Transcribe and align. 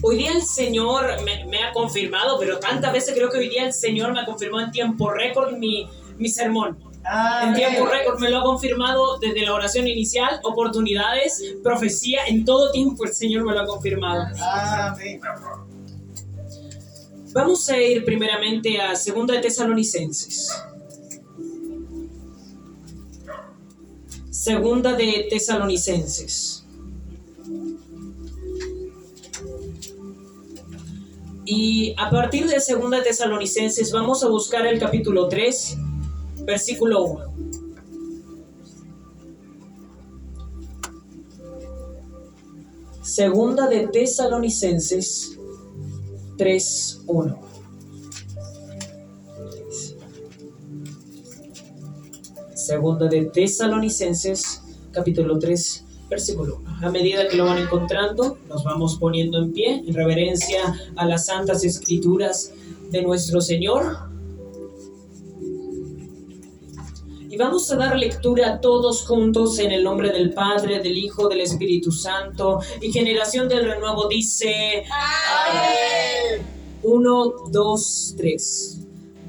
Hoy 0.00 0.16
día 0.16 0.32
el 0.32 0.42
Señor 0.42 1.22
me, 1.24 1.44
me 1.46 1.62
ha 1.62 1.72
confirmado, 1.72 2.38
pero 2.38 2.58
tantas 2.58 2.92
veces 2.92 3.14
creo 3.14 3.30
que 3.30 3.38
hoy 3.38 3.48
día 3.48 3.66
el 3.66 3.72
Señor 3.72 4.12
me 4.12 4.20
ha 4.20 4.24
confirmado 4.24 4.64
en 4.64 4.72
tiempo 4.72 5.10
récord 5.10 5.56
mi, 5.56 5.88
mi 6.18 6.28
sermón. 6.28 6.78
En 7.42 7.54
tiempo 7.54 7.86
récord 7.86 8.20
me 8.20 8.30
lo 8.30 8.38
ha 8.38 8.42
confirmado 8.42 9.18
desde 9.18 9.44
la 9.44 9.54
oración 9.54 9.88
inicial, 9.88 10.40
oportunidades, 10.44 11.56
profecía, 11.62 12.26
en 12.26 12.44
todo 12.44 12.70
tiempo 12.70 13.04
el 13.04 13.12
Señor 13.12 13.44
me 13.44 13.52
lo 13.52 13.60
ha 13.60 13.66
confirmado. 13.66 14.24
Amén. 14.40 15.20
Vamos 17.32 17.68
a 17.70 17.78
ir 17.78 18.04
primeramente 18.04 18.80
a 18.80 18.94
Segunda 18.94 19.34
de 19.34 19.40
Tesalonicenses. 19.40 20.48
Segunda 24.30 24.92
de 24.92 25.26
Tesalonicenses. 25.30 26.61
Y 31.54 31.94
a 31.98 32.08
partir 32.08 32.46
de 32.46 32.60
Segunda 32.60 32.96
de 32.96 33.02
Tesalonicenses 33.02 33.92
vamos 33.92 34.24
a 34.24 34.28
buscar 34.28 34.66
el 34.66 34.80
capítulo 34.80 35.28
3, 35.28 35.76
versículo 36.46 37.04
1. 37.04 37.34
Segunda 43.02 43.68
de 43.68 43.86
Tesalonicenses 43.88 45.38
3.1. 46.38 47.38
Segunda 52.54 53.08
de 53.08 53.26
Tesalonicenses, 53.26 54.62
capítulo 54.90 55.38
3, 55.38 55.81
versículo 56.12 56.60
1. 56.62 56.86
A 56.86 56.90
medida 56.90 57.26
que 57.26 57.36
lo 57.36 57.46
van 57.46 57.58
encontrando, 57.58 58.38
nos 58.48 58.64
vamos 58.64 58.96
poniendo 58.96 59.38
en 59.38 59.52
pie 59.52 59.82
en 59.86 59.94
reverencia 59.94 60.60
a 60.94 61.06
las 61.06 61.26
santas 61.26 61.64
escrituras 61.64 62.52
de 62.90 63.02
nuestro 63.02 63.40
Señor. 63.40 64.10
Y 67.30 67.36
vamos 67.38 67.72
a 67.72 67.76
dar 67.76 67.96
lectura 67.96 68.60
todos 68.60 69.06
juntos 69.06 69.58
en 69.58 69.72
el 69.72 69.82
nombre 69.82 70.12
del 70.12 70.34
Padre, 70.34 70.80
del 70.80 70.98
Hijo, 70.98 71.28
del 71.28 71.40
Espíritu 71.40 71.90
Santo. 71.90 72.60
Y 72.82 72.92
generación 72.92 73.48
del 73.48 73.64
renuevo 73.64 74.06
dice... 74.08 74.84
Uno, 76.82 77.32
dos, 77.50 78.14
tres. 78.18 78.82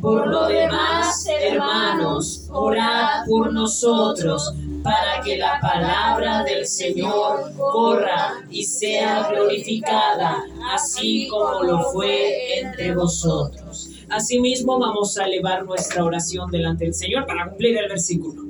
Por 0.03 0.27
lo 0.27 0.47
demás, 0.47 1.25
hermanos, 1.27 2.49
orad 2.51 3.25
por 3.25 3.53
nosotros, 3.53 4.53
para 4.83 5.21
que 5.23 5.37
la 5.37 5.59
palabra 5.61 6.43
del 6.43 6.67
Señor 6.67 7.53
corra 7.55 8.45
y 8.51 8.63
sea 8.63 9.29
glorificada, 9.29 10.43
así 10.73 11.27
como 11.29 11.63
lo 11.63 11.91
fue 11.91 12.59
entre 12.59 12.93
vosotros. 12.93 13.89
Asimismo, 14.09 14.77
vamos 14.77 15.17
a 15.17 15.25
elevar 15.25 15.65
nuestra 15.65 16.03
oración 16.03 16.51
delante 16.51 16.85
del 16.85 16.93
Señor 16.93 17.25
para 17.25 17.47
cumplir 17.49 17.77
el 17.77 17.89
versículo. 17.89 18.43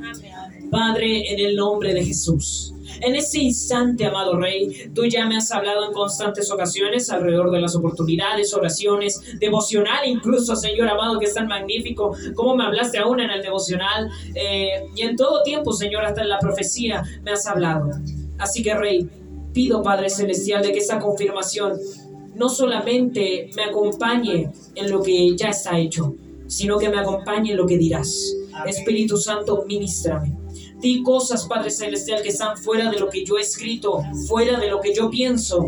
Padre, 0.71 1.31
en 1.31 1.39
el 1.39 1.55
nombre 1.55 1.93
de 1.93 2.03
Jesús. 2.03 2.72
En 3.03 3.15
este 3.15 3.39
instante, 3.39 4.05
amado 4.05 4.37
Rey, 4.37 4.89
tú 4.95 5.05
ya 5.05 5.27
me 5.27 5.35
has 5.35 5.51
hablado 5.51 5.85
en 5.85 5.91
constantes 5.91 6.49
ocasiones 6.49 7.09
alrededor 7.09 7.51
de 7.51 7.59
las 7.59 7.75
oportunidades, 7.75 8.53
oraciones, 8.53 9.21
devocional, 9.39 10.07
incluso, 10.07 10.55
Señor 10.55 10.87
amado, 10.87 11.19
que 11.19 11.25
es 11.25 11.33
tan 11.33 11.47
magnífico, 11.47 12.15
como 12.33 12.55
me 12.55 12.63
hablaste 12.63 12.99
aún 12.99 13.19
en 13.19 13.29
el 13.29 13.41
devocional, 13.41 14.09
eh, 14.35 14.85
y 14.95 15.01
en 15.01 15.17
todo 15.17 15.43
tiempo, 15.43 15.73
Señor, 15.73 16.05
hasta 16.05 16.21
en 16.21 16.29
la 16.29 16.39
profecía 16.39 17.03
me 17.23 17.31
has 17.31 17.45
hablado. 17.45 17.89
Así 18.37 18.63
que, 18.63 18.73
Rey, 18.73 19.09
pido, 19.53 19.83
Padre 19.83 20.09
Celestial, 20.09 20.63
de 20.63 20.71
que 20.71 20.79
esta 20.79 20.99
confirmación 20.99 21.73
no 22.35 22.47
solamente 22.47 23.49
me 23.53 23.65
acompañe 23.65 24.49
en 24.75 24.89
lo 24.89 25.03
que 25.03 25.35
ya 25.35 25.49
está 25.49 25.77
hecho, 25.77 26.15
sino 26.47 26.77
que 26.77 26.88
me 26.88 26.99
acompañe 26.99 27.51
en 27.51 27.57
lo 27.57 27.65
que 27.65 27.78
dirás. 27.78 28.33
Espíritu 28.66 29.17
Santo, 29.17 29.66
ministrame. 29.67 30.38
Di 30.83 31.01
cosas, 31.01 31.45
Padre 31.45 31.71
Celestial, 31.71 32.21
que 32.21 32.27
están 32.27 32.57
fuera 32.57 32.91
de 32.91 32.99
lo 32.99 33.09
que 33.09 33.23
yo 33.23 33.38
he 33.38 33.41
escrito, 33.41 34.03
fuera 34.27 34.59
de 34.59 34.69
lo 34.69 34.81
que 34.81 34.94
yo 34.94 35.09
pienso. 35.09 35.66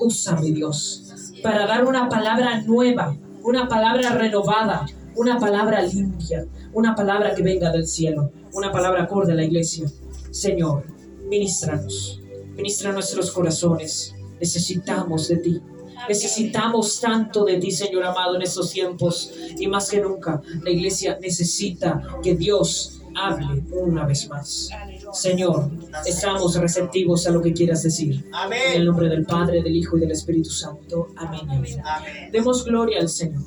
Úsame, 0.00 0.50
Dios, 0.50 1.32
para 1.44 1.64
dar 1.64 1.86
una 1.86 2.08
palabra 2.08 2.60
nueva, 2.62 3.16
una 3.44 3.68
palabra 3.68 4.16
renovada, 4.16 4.84
una 5.14 5.38
palabra 5.38 5.80
limpia, 5.82 6.44
una 6.72 6.96
palabra 6.96 7.36
que 7.36 7.42
venga 7.44 7.70
del 7.70 7.86
cielo, 7.86 8.32
una 8.52 8.72
palabra 8.72 9.04
acorde 9.04 9.30
a 9.30 9.36
la 9.36 9.44
iglesia. 9.44 9.86
Señor, 10.32 10.86
ministranos, 11.28 12.20
ministra 12.56 12.90
nuestros 12.90 13.30
corazones. 13.30 14.12
Necesitamos 14.40 15.28
de 15.28 15.36
ti. 15.36 15.60
Necesitamos 16.08 16.98
tanto 17.00 17.44
de 17.44 17.58
ti, 17.58 17.70
Señor 17.70 18.02
amado, 18.02 18.34
en 18.34 18.42
estos 18.42 18.72
tiempos. 18.72 19.32
Y 19.56 19.68
más 19.68 19.88
que 19.88 20.00
nunca, 20.00 20.42
la 20.64 20.70
iglesia 20.70 21.16
necesita 21.20 22.18
que 22.24 22.34
Dios 22.34 23.01
hable 23.16 23.62
una 23.72 24.06
vez 24.06 24.28
más. 24.28 24.70
Señor, 25.12 25.70
estamos 26.06 26.54
receptivos 26.56 27.26
a 27.26 27.30
lo 27.30 27.42
que 27.42 27.52
quieras 27.52 27.82
decir. 27.82 28.24
En 28.50 28.80
el 28.80 28.86
nombre 28.86 29.08
del 29.08 29.24
Padre, 29.24 29.62
del 29.62 29.76
Hijo 29.76 29.96
y 29.96 30.00
del 30.00 30.12
Espíritu 30.12 30.50
Santo. 30.50 31.08
Amén. 31.16 31.48
Amén. 31.50 32.30
Demos 32.32 32.64
gloria 32.64 33.00
al 33.00 33.08
Señor. 33.08 33.42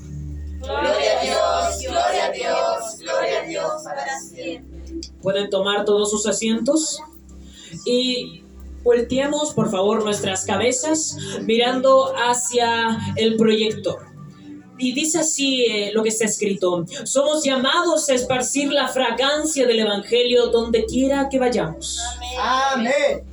Gloria 0.60 1.20
a 1.20 1.24
Dios, 1.24 1.82
gloria 1.84 2.26
a 2.26 2.32
Dios, 2.32 3.00
gloria 3.00 3.42
a 3.42 3.46
Dios 3.46 3.84
para 3.84 4.20
siempre. 4.20 5.00
Pueden 5.22 5.50
tomar 5.50 5.86
todos 5.86 6.10
sus 6.10 6.26
asientos 6.26 7.00
y 7.86 8.44
volteemos 8.84 9.54
por 9.54 9.70
favor 9.70 10.04
nuestras 10.04 10.46
cabezas 10.46 11.18
mirando 11.44 12.14
hacia 12.16 12.98
el 13.16 13.36
proyector. 13.36 14.15
Y 14.78 14.94
dice 14.94 15.20
así 15.20 15.66
eh, 15.66 15.92
lo 15.94 16.04
que 16.04 16.10
está 16.10 16.26
escrito, 16.26 16.86
somos 17.06 17.44
llamados 17.44 18.10
a 18.10 18.14
esparcir 18.14 18.72
la 18.72 18.88
fragancia 18.88 19.66
del 19.66 19.80
Evangelio 19.80 20.48
donde 20.48 20.86
quiera 20.86 21.30
que 21.30 21.40
vayamos. 21.40 22.00
Amén. 22.40 23.24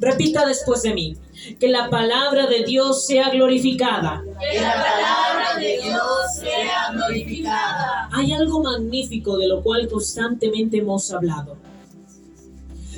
Repita 0.00 0.46
después 0.46 0.82
de 0.82 0.94
mí, 0.94 1.16
que 1.58 1.68
la 1.68 1.90
palabra 1.90 2.46
de 2.46 2.64
Dios 2.64 3.06
sea 3.06 3.28
glorificada. 3.28 4.22
Que 4.40 4.60
la 4.60 4.72
palabra 4.72 5.58
de 5.58 5.80
Dios 5.82 6.34
sea 6.38 6.92
glorificada. 6.92 8.08
Hay 8.12 8.32
algo 8.32 8.62
magnífico 8.62 9.36
de 9.36 9.48
lo 9.48 9.62
cual 9.62 9.88
constantemente 9.88 10.78
hemos 10.78 11.10
hablado. 11.10 11.56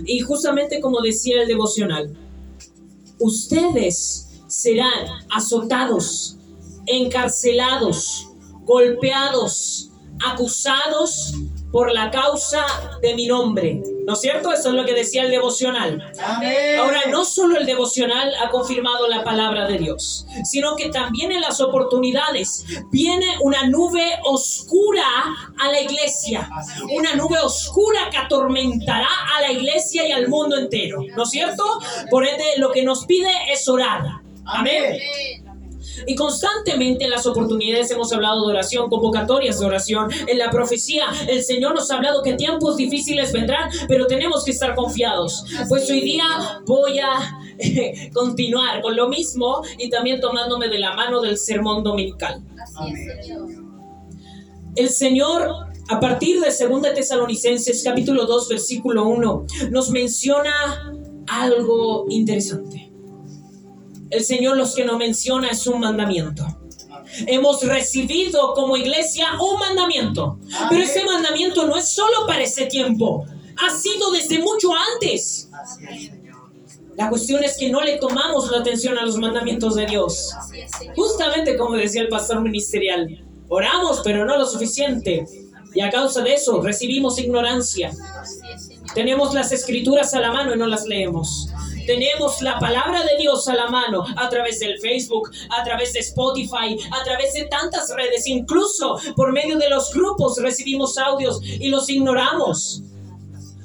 Y 0.04 0.20
justamente 0.20 0.80
como 0.80 1.00
decía 1.00 1.42
el 1.42 1.48
devocional, 1.48 2.14
ustedes 3.18 4.28
serán 4.46 5.06
azotados, 5.30 6.36
encarcelados, 6.86 8.28
golpeados, 8.64 9.90
acusados 10.24 11.34
por 11.72 11.90
la 11.90 12.10
causa 12.10 12.64
de 13.00 13.14
mi 13.14 13.26
nombre. 13.26 13.82
¿No 14.06 14.12
es 14.12 14.20
cierto? 14.20 14.52
Eso 14.52 14.68
es 14.68 14.74
lo 14.74 14.84
que 14.84 14.92
decía 14.92 15.22
el 15.22 15.30
devocional. 15.30 16.12
Amén. 16.22 16.78
Ahora, 16.78 17.00
no 17.08 17.24
solo 17.24 17.56
el 17.56 17.64
devocional 17.64 18.32
ha 18.44 18.50
confirmado 18.50 19.08
la 19.08 19.24
palabra 19.24 19.66
de 19.66 19.78
Dios, 19.78 20.26
sino 20.44 20.76
que 20.76 20.90
también 20.90 21.32
en 21.32 21.40
las 21.40 21.60
oportunidades 21.60 22.64
viene 22.90 23.26
una 23.40 23.66
nube 23.68 24.04
oscura 24.24 25.06
a 25.58 25.70
la 25.70 25.80
iglesia. 25.80 26.50
Una 26.94 27.14
nube 27.14 27.38
oscura 27.38 28.10
que 28.10 28.18
atormentará 28.18 29.08
a 29.36 29.40
la 29.40 29.52
iglesia 29.52 30.06
y 30.06 30.12
al 30.12 30.28
mundo 30.28 30.58
entero. 30.58 31.02
¿No 31.16 31.22
es 31.22 31.30
cierto? 31.30 31.64
Por 32.10 32.26
ende, 32.26 32.44
lo 32.58 32.70
que 32.70 32.82
nos 32.82 33.06
pide 33.06 33.30
es 33.50 33.66
orar. 33.68 34.02
Amén. 34.44 34.98
Y 36.06 36.14
constantemente 36.14 37.04
en 37.04 37.10
las 37.10 37.26
oportunidades 37.26 37.90
hemos 37.90 38.12
hablado 38.12 38.46
de 38.46 38.52
oración, 38.52 38.88
convocatorias 38.88 39.58
de 39.58 39.66
oración, 39.66 40.10
en 40.26 40.38
la 40.38 40.50
profecía. 40.50 41.04
El 41.28 41.42
Señor 41.42 41.74
nos 41.74 41.90
ha 41.90 41.96
hablado 41.96 42.22
que 42.22 42.34
tiempos 42.34 42.76
difíciles 42.76 43.32
vendrán, 43.32 43.70
pero 43.88 44.06
tenemos 44.06 44.44
que 44.44 44.50
estar 44.50 44.74
confiados. 44.74 45.44
Pues 45.68 45.88
hoy 45.90 46.00
día 46.00 46.24
voy 46.66 46.98
a 46.98 47.38
continuar 48.12 48.82
con 48.82 48.96
lo 48.96 49.08
mismo 49.08 49.62
y 49.78 49.90
también 49.90 50.20
tomándome 50.20 50.68
de 50.68 50.78
la 50.78 50.94
mano 50.94 51.20
del 51.20 51.38
sermón 51.38 51.82
dominical. 51.82 52.42
El 54.74 54.88
Señor, 54.88 55.50
a 55.88 56.00
partir 56.00 56.40
de 56.40 56.46
2 56.46 56.94
Tesalonicenses 56.94 57.82
capítulo 57.84 58.26
2, 58.26 58.48
versículo 58.48 59.06
1, 59.06 59.46
nos 59.70 59.90
menciona 59.90 60.92
algo 61.26 62.06
interesante. 62.08 62.81
El 64.12 64.22
Señor 64.22 64.58
los 64.58 64.74
que 64.74 64.84
nos 64.84 64.98
menciona 64.98 65.48
es 65.48 65.66
un 65.66 65.80
mandamiento. 65.80 66.46
Hemos 67.26 67.62
recibido 67.62 68.52
como 68.52 68.76
iglesia 68.76 69.26
un 69.40 69.58
mandamiento. 69.58 70.38
Pero 70.68 70.82
ese 70.82 71.02
mandamiento 71.02 71.66
no 71.66 71.76
es 71.78 71.94
solo 71.94 72.26
para 72.26 72.42
ese 72.42 72.66
tiempo. 72.66 73.24
Ha 73.56 73.74
sido 73.74 74.10
desde 74.12 74.38
mucho 74.40 74.68
antes. 74.94 75.48
La 76.94 77.08
cuestión 77.08 77.42
es 77.42 77.56
que 77.56 77.70
no 77.70 77.80
le 77.80 77.96
tomamos 77.96 78.50
la 78.50 78.58
atención 78.58 78.98
a 78.98 79.06
los 79.06 79.16
mandamientos 79.16 79.76
de 79.76 79.86
Dios. 79.86 80.30
Justamente 80.94 81.56
como 81.56 81.76
decía 81.76 82.02
el 82.02 82.08
pastor 82.08 82.42
ministerial, 82.42 83.24
oramos 83.48 84.02
pero 84.04 84.26
no 84.26 84.36
lo 84.36 84.44
suficiente. 84.44 85.24
Y 85.74 85.80
a 85.80 85.90
causa 85.90 86.20
de 86.20 86.34
eso 86.34 86.60
recibimos 86.60 87.18
ignorancia. 87.18 87.92
Tenemos 88.94 89.32
las 89.32 89.52
escrituras 89.52 90.12
a 90.12 90.20
la 90.20 90.32
mano 90.32 90.54
y 90.54 90.58
no 90.58 90.66
las 90.66 90.84
leemos. 90.84 91.48
Tenemos 91.86 92.40
la 92.42 92.58
palabra 92.58 93.02
de 93.04 93.16
Dios 93.18 93.48
a 93.48 93.54
la 93.54 93.68
mano 93.68 94.04
a 94.16 94.28
través 94.28 94.60
del 94.60 94.78
Facebook, 94.78 95.30
a 95.50 95.64
través 95.64 95.92
de 95.92 96.00
Spotify, 96.00 96.78
a 96.90 97.04
través 97.04 97.34
de 97.34 97.44
tantas 97.44 97.94
redes, 97.94 98.26
incluso 98.26 98.98
por 99.16 99.32
medio 99.32 99.58
de 99.58 99.68
los 99.68 99.92
grupos 99.92 100.38
recibimos 100.38 100.98
audios 100.98 101.40
y 101.42 101.68
los 101.68 101.88
ignoramos. 101.88 102.82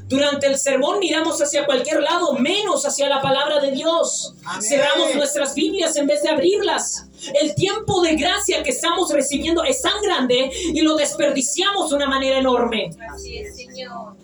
Durante 0.08 0.48
el 0.48 0.58
sermón 0.58 1.00
miramos 1.00 1.42
hacia 1.42 1.66
cualquier 1.66 2.02
lado, 2.02 2.34
menos 2.34 2.86
hacia 2.86 3.10
la 3.10 3.22
palabra 3.22 3.60
de 3.60 3.72
Dios. 3.72 4.36
Amén. 4.46 4.62
Cerramos 4.62 5.14
nuestras 5.16 5.54
Biblias 5.54 5.98
en 5.98 6.08
vez 6.08 6.24
de 6.24 6.30
abrirlas. 6.30 7.08
El 7.42 7.54
tiempo 7.56 8.02
de 8.02 8.16
gracia 8.16 8.64
que 8.64 8.70
estamos 8.70 9.12
recibiendo 9.12 9.66
es 9.66 9.82
tan 9.82 10.02
grande 10.02 10.50
y 10.74 10.80
lo 10.80 10.96
desperdiciamos 10.96 11.90
de 11.90 11.98
una 11.98 12.08
manera 12.08 12.38
enorme. 12.38 12.92
Así 13.14 13.38
es, 13.40 13.58
Señor. 13.58 14.16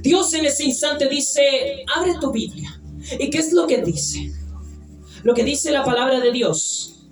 Dios 0.00 0.32
en 0.34 0.44
ese 0.44 0.64
instante 0.64 1.08
dice, 1.08 1.84
abre 1.94 2.14
tu 2.20 2.30
Biblia. 2.30 2.80
¿Y 3.18 3.30
qué 3.30 3.38
es 3.38 3.52
lo 3.52 3.66
que 3.66 3.82
dice? 3.82 4.32
Lo 5.22 5.34
que 5.34 5.44
dice 5.44 5.70
la 5.70 5.84
palabra 5.84 6.20
de 6.20 6.32
Dios. 6.32 7.08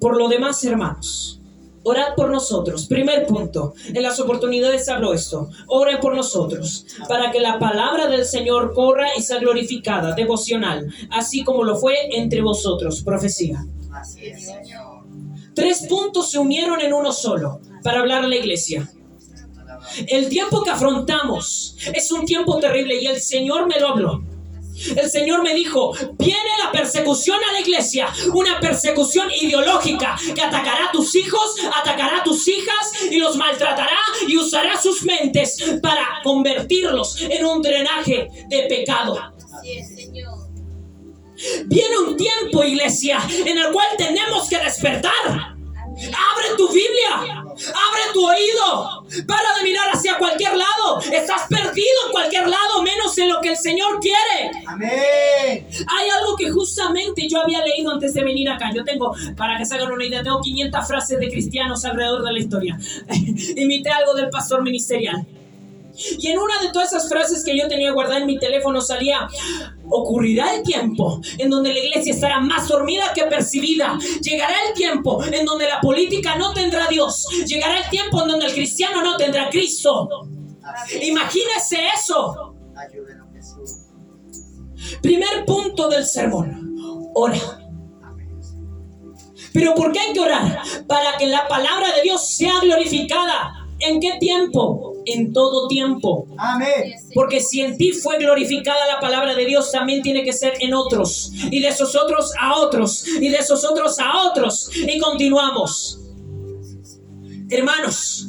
Por 0.00 0.16
lo 0.16 0.28
demás, 0.28 0.62
hermanos, 0.64 1.40
orad 1.82 2.14
por 2.16 2.30
nosotros. 2.30 2.86
Primer 2.86 3.26
punto, 3.26 3.74
en 3.86 4.02
las 4.02 4.20
oportunidades 4.20 4.88
hablo 4.88 5.12
esto. 5.12 5.48
Oren 5.66 5.98
por 6.00 6.14
nosotros, 6.14 6.86
para 7.08 7.30
que 7.30 7.40
la 7.40 7.58
palabra 7.58 8.06
del 8.06 8.24
Señor 8.24 8.72
corra 8.74 9.08
y 9.16 9.22
sea 9.22 9.38
glorificada, 9.38 10.14
devocional, 10.14 10.92
así 11.10 11.42
como 11.44 11.64
lo 11.64 11.76
fue 11.76 11.94
entre 12.16 12.42
vosotros, 12.42 13.02
profecía. 13.02 13.64
Así 13.92 14.26
es. 14.26 14.46
Señor. 14.46 15.04
Tres 15.54 15.86
puntos 15.88 16.30
se 16.30 16.38
unieron 16.38 16.80
en 16.80 16.92
uno 16.92 17.10
solo 17.10 17.60
para 17.82 18.00
hablar 18.00 18.24
a 18.24 18.28
la 18.28 18.36
iglesia. 18.36 18.88
El 20.06 20.28
tiempo 20.28 20.62
que 20.62 20.70
afrontamos 20.70 21.76
es 21.94 22.10
un 22.12 22.24
tiempo 22.24 22.58
terrible 22.58 23.00
y 23.00 23.06
el 23.06 23.20
Señor 23.20 23.66
me 23.66 23.78
lo 23.80 23.88
habló. 23.88 24.22
El 24.96 25.10
Señor 25.10 25.42
me 25.42 25.54
dijo, 25.54 25.92
viene 26.18 26.50
la 26.64 26.70
persecución 26.70 27.38
a 27.48 27.52
la 27.52 27.60
iglesia, 27.60 28.08
una 28.32 28.60
persecución 28.60 29.28
ideológica 29.40 30.16
que 30.34 30.40
atacará 30.40 30.88
a 30.88 30.92
tus 30.92 31.16
hijos, 31.16 31.56
atacará 31.74 32.18
a 32.18 32.22
tus 32.22 32.46
hijas 32.46 32.92
y 33.10 33.16
los 33.16 33.36
maltratará 33.36 33.98
y 34.26 34.36
usará 34.36 34.80
sus 34.80 35.02
mentes 35.02 35.78
para 35.82 36.20
convertirlos 36.22 37.20
en 37.20 37.44
un 37.44 37.60
drenaje 37.60 38.28
de 38.48 38.62
pecado. 38.68 39.18
Viene 41.66 41.98
un 41.98 42.16
tiempo, 42.16 42.64
iglesia, 42.64 43.20
en 43.46 43.58
el 43.58 43.72
cual 43.72 43.86
tenemos 43.96 44.48
que 44.48 44.58
despertar. 44.58 45.12
Abre 45.26 46.56
tu 46.56 46.68
Biblia, 46.68 47.44
abre 47.68 48.02
tu 48.12 48.26
oído, 48.26 49.04
para 49.26 49.58
de 49.58 49.64
mirar 49.64 49.88
hacia 49.92 50.18
cualquier 50.18 50.56
lado. 50.56 51.00
Estás 51.00 51.46
perdido 51.48 51.98
en 52.06 52.12
cualquier 52.12 52.48
lado, 52.48 52.82
menos 52.82 53.16
en 53.18 53.28
lo 53.28 53.40
que 53.40 53.50
el 53.50 53.56
Señor 53.56 54.00
quiere. 54.00 54.50
Amén. 54.66 55.68
Hay 55.86 56.10
algo 56.10 56.36
que 56.36 56.50
justamente 56.50 57.28
yo 57.28 57.40
había 57.40 57.64
leído 57.64 57.92
antes 57.92 58.14
de 58.14 58.22
venir 58.22 58.48
acá. 58.48 58.70
Yo 58.74 58.84
tengo, 58.84 59.14
para 59.36 59.58
que 59.58 59.64
se 59.64 59.74
hagan 59.74 59.92
una 59.92 60.04
idea, 60.04 60.22
tengo 60.22 60.40
500 60.40 60.86
frases 60.86 61.20
de 61.20 61.30
cristianos 61.30 61.84
alrededor 61.84 62.24
de 62.24 62.32
la 62.32 62.38
historia. 62.38 62.78
Imité 63.56 63.90
algo 63.90 64.14
del 64.14 64.30
pastor 64.30 64.62
ministerial. 64.62 65.26
Y 66.18 66.28
en 66.28 66.38
una 66.38 66.60
de 66.62 66.70
todas 66.72 66.92
esas 66.92 67.08
frases 67.08 67.44
que 67.44 67.56
yo 67.56 67.68
tenía 67.68 67.92
guardada 67.92 68.20
en 68.20 68.26
mi 68.26 68.38
teléfono 68.38 68.80
salía, 68.80 69.28
ocurrirá 69.88 70.54
el 70.54 70.62
tiempo 70.62 71.20
en 71.38 71.50
donde 71.50 71.72
la 71.72 71.80
iglesia 71.80 72.12
estará 72.12 72.40
más 72.40 72.68
dormida 72.68 73.12
que 73.14 73.24
percibida. 73.24 73.98
Llegará 74.22 74.54
el 74.68 74.74
tiempo 74.74 75.22
en 75.24 75.44
donde 75.44 75.66
la 75.66 75.80
política 75.80 76.36
no 76.36 76.52
tendrá 76.52 76.86
Dios. 76.86 77.26
Llegará 77.46 77.78
el 77.78 77.90
tiempo 77.90 78.22
en 78.22 78.28
donde 78.28 78.46
el 78.46 78.52
cristiano 78.52 79.02
no 79.02 79.16
tendrá 79.16 79.50
Cristo. 79.50 80.08
Imagínese 81.02 81.78
eso. 81.96 82.54
Primer 85.02 85.44
punto 85.44 85.88
del 85.88 86.04
sermón. 86.04 86.76
Ora. 87.14 87.38
Pero 89.52 89.74
¿por 89.74 89.92
qué 89.92 89.98
hay 89.98 90.12
que 90.12 90.20
orar? 90.20 90.62
Para 90.86 91.16
que 91.18 91.26
la 91.26 91.48
palabra 91.48 91.92
de 91.94 92.02
Dios 92.02 92.28
sea 92.28 92.60
glorificada. 92.60 93.66
¿En 93.80 94.00
qué 94.00 94.18
tiempo? 94.20 94.97
En 95.14 95.32
todo 95.32 95.68
tiempo. 95.68 96.26
Amén. 96.38 96.92
Porque 97.14 97.40
si 97.40 97.60
en 97.60 97.76
ti 97.78 97.92
fue 97.92 98.18
glorificada 98.18 98.86
la 98.86 99.00
palabra 99.00 99.34
de 99.34 99.44
Dios, 99.44 99.70
también 99.72 100.02
tiene 100.02 100.22
que 100.24 100.32
ser 100.32 100.54
en 100.60 100.74
otros. 100.74 101.32
Y 101.50 101.60
de 101.60 101.68
esos 101.68 101.94
otros 101.96 102.32
a 102.40 102.56
otros. 102.58 103.06
Y 103.06 103.28
de 103.28 103.36
esos 103.38 103.64
otros 103.64 103.98
a 103.98 104.28
otros. 104.28 104.70
Y 104.74 104.98
continuamos. 104.98 106.00
Hermanos, 107.50 108.28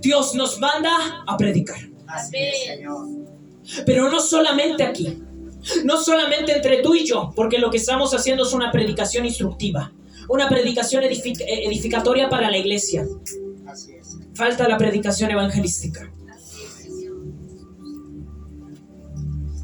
Dios 0.00 0.34
nos 0.34 0.58
manda 0.58 1.24
a 1.26 1.36
predicar. 1.36 1.78
Señor. 2.30 3.06
Pero 3.86 4.10
no 4.10 4.20
solamente 4.20 4.82
aquí. 4.84 5.18
No 5.84 5.96
solamente 6.02 6.52
entre 6.54 6.82
tú 6.82 6.94
y 6.94 7.06
yo. 7.06 7.32
Porque 7.34 7.58
lo 7.58 7.70
que 7.70 7.78
estamos 7.78 8.12
haciendo 8.14 8.44
es 8.44 8.52
una 8.52 8.70
predicación 8.70 9.24
instructiva. 9.24 9.92
Una 10.28 10.48
predicación 10.48 11.02
edific- 11.04 11.40
eh, 11.40 11.66
edificatoria 11.66 12.28
para 12.28 12.50
la 12.50 12.58
iglesia. 12.58 13.06
Falta 14.34 14.68
la 14.68 14.76
predicación 14.76 15.30
evangelística. 15.30 16.10